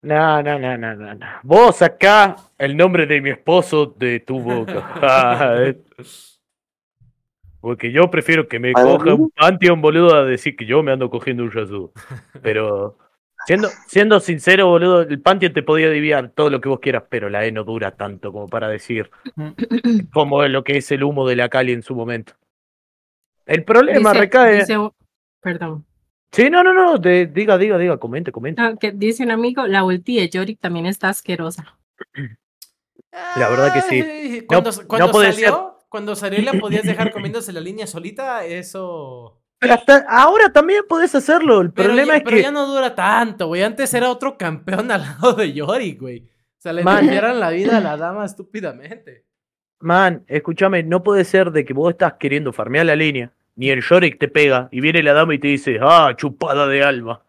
[0.03, 1.27] No, no, no, no, no, no.
[1.43, 4.95] Vos acá el nombre de mi esposo de tu boca.
[7.61, 10.93] Porque yo prefiero que me ¿Para coja un Pantheon, boludo, a decir que yo me
[10.93, 11.93] ando cogiendo un Yasuo.
[12.41, 12.97] Pero,
[13.47, 17.29] siendo, siendo sincero, boludo, el Pantheon te podía diviar todo lo que vos quieras, pero
[17.29, 19.11] la E no dura tanto como para decir
[20.13, 22.35] como es lo que es el humo de la Cali en su momento.
[23.47, 24.57] El problema Dice- recae.
[24.61, 24.77] dice
[25.41, 25.85] perdón.
[26.33, 28.61] Sí, no, no, no, de- diga, diga, diga, comente, comente.
[28.61, 31.79] Ah, que dice un amigo, la ulti de Yorick también está asquerosa.
[33.37, 34.43] La verdad que sí.
[34.47, 38.45] Cuando, No- cuando no salió, cuando salió y la podías dejar comiéndose la línea solita,
[38.45, 39.41] eso.
[39.59, 41.63] Pero hasta ahora también podés hacerlo.
[41.63, 42.43] El Pero, problema ya, es pero que.
[42.43, 43.63] ya no dura tanto, güey.
[43.63, 46.21] Antes era otro campeón al lado de Yorick, güey.
[46.59, 49.25] O sea, le cambiaron la vida a la dama estúpidamente.
[49.79, 53.83] Man, escúchame, no puede ser de que vos estás queriendo farmear la línea, ni el
[53.83, 57.23] Yorick te pega, y viene la dama y te dice, ah, chupada de alma.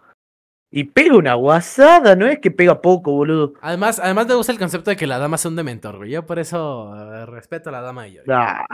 [0.69, 3.53] Y pega una guasada, no es que pega poco, boludo.
[3.61, 6.11] Además, además me gusta el concepto de que la dama sea un dementor, güey.
[6.11, 8.29] Yo por eso eh, respeto a la dama de Yorick.
[8.31, 8.65] Ah.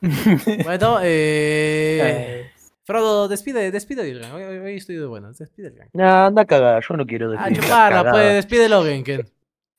[0.64, 2.50] Bueno, eh.
[2.84, 4.34] Frodo, despide, despide el gang.
[4.34, 5.88] Hoy, hoy- estoy de buenas, despide el gang.
[5.92, 7.62] Nah, anda a cagar, yo no quiero Ah, decir.
[7.62, 9.24] chuparla, pues, despídelo, Genken.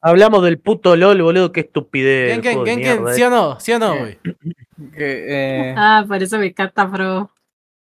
[0.05, 2.33] Hablamos del puto LOL, boludo, qué estupidez.
[2.33, 3.25] Genken, juego de Genken, mierda, ¿sí eh.
[3.25, 3.59] o no?
[3.61, 4.17] ¿Sí o no, güey?
[4.97, 7.31] que, eh, Ah, por eso me encanta, bro.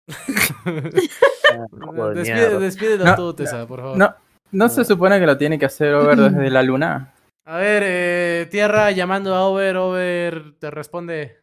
[1.50, 1.64] Ah,
[2.10, 3.96] de Despide, despídelo No, tú, Tessa, por favor.
[3.96, 4.14] no,
[4.52, 7.14] no se supone que lo tiene que hacer Over desde la luna.
[7.46, 11.38] A ver, eh, Tierra llamando a Over, Over te responde.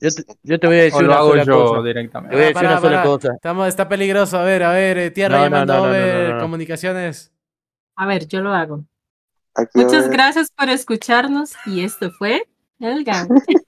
[0.00, 1.72] Yo te, yo te voy a decir O lo una hago sola yo cosa.
[1.74, 2.36] Te voy directamente.
[2.36, 3.32] a decir Pará, una sola cosa.
[3.34, 5.90] Estamos, está peligroso, a ver, a ver, eh, Tierra No, llamando no, a no, no,
[5.90, 6.40] Over, no, no.
[6.42, 7.33] comunicaciones.
[7.96, 8.84] A ver, yo lo hago.
[9.54, 12.48] Aquí Muchas gracias por escucharnos y esto fue
[12.80, 13.28] El Gang.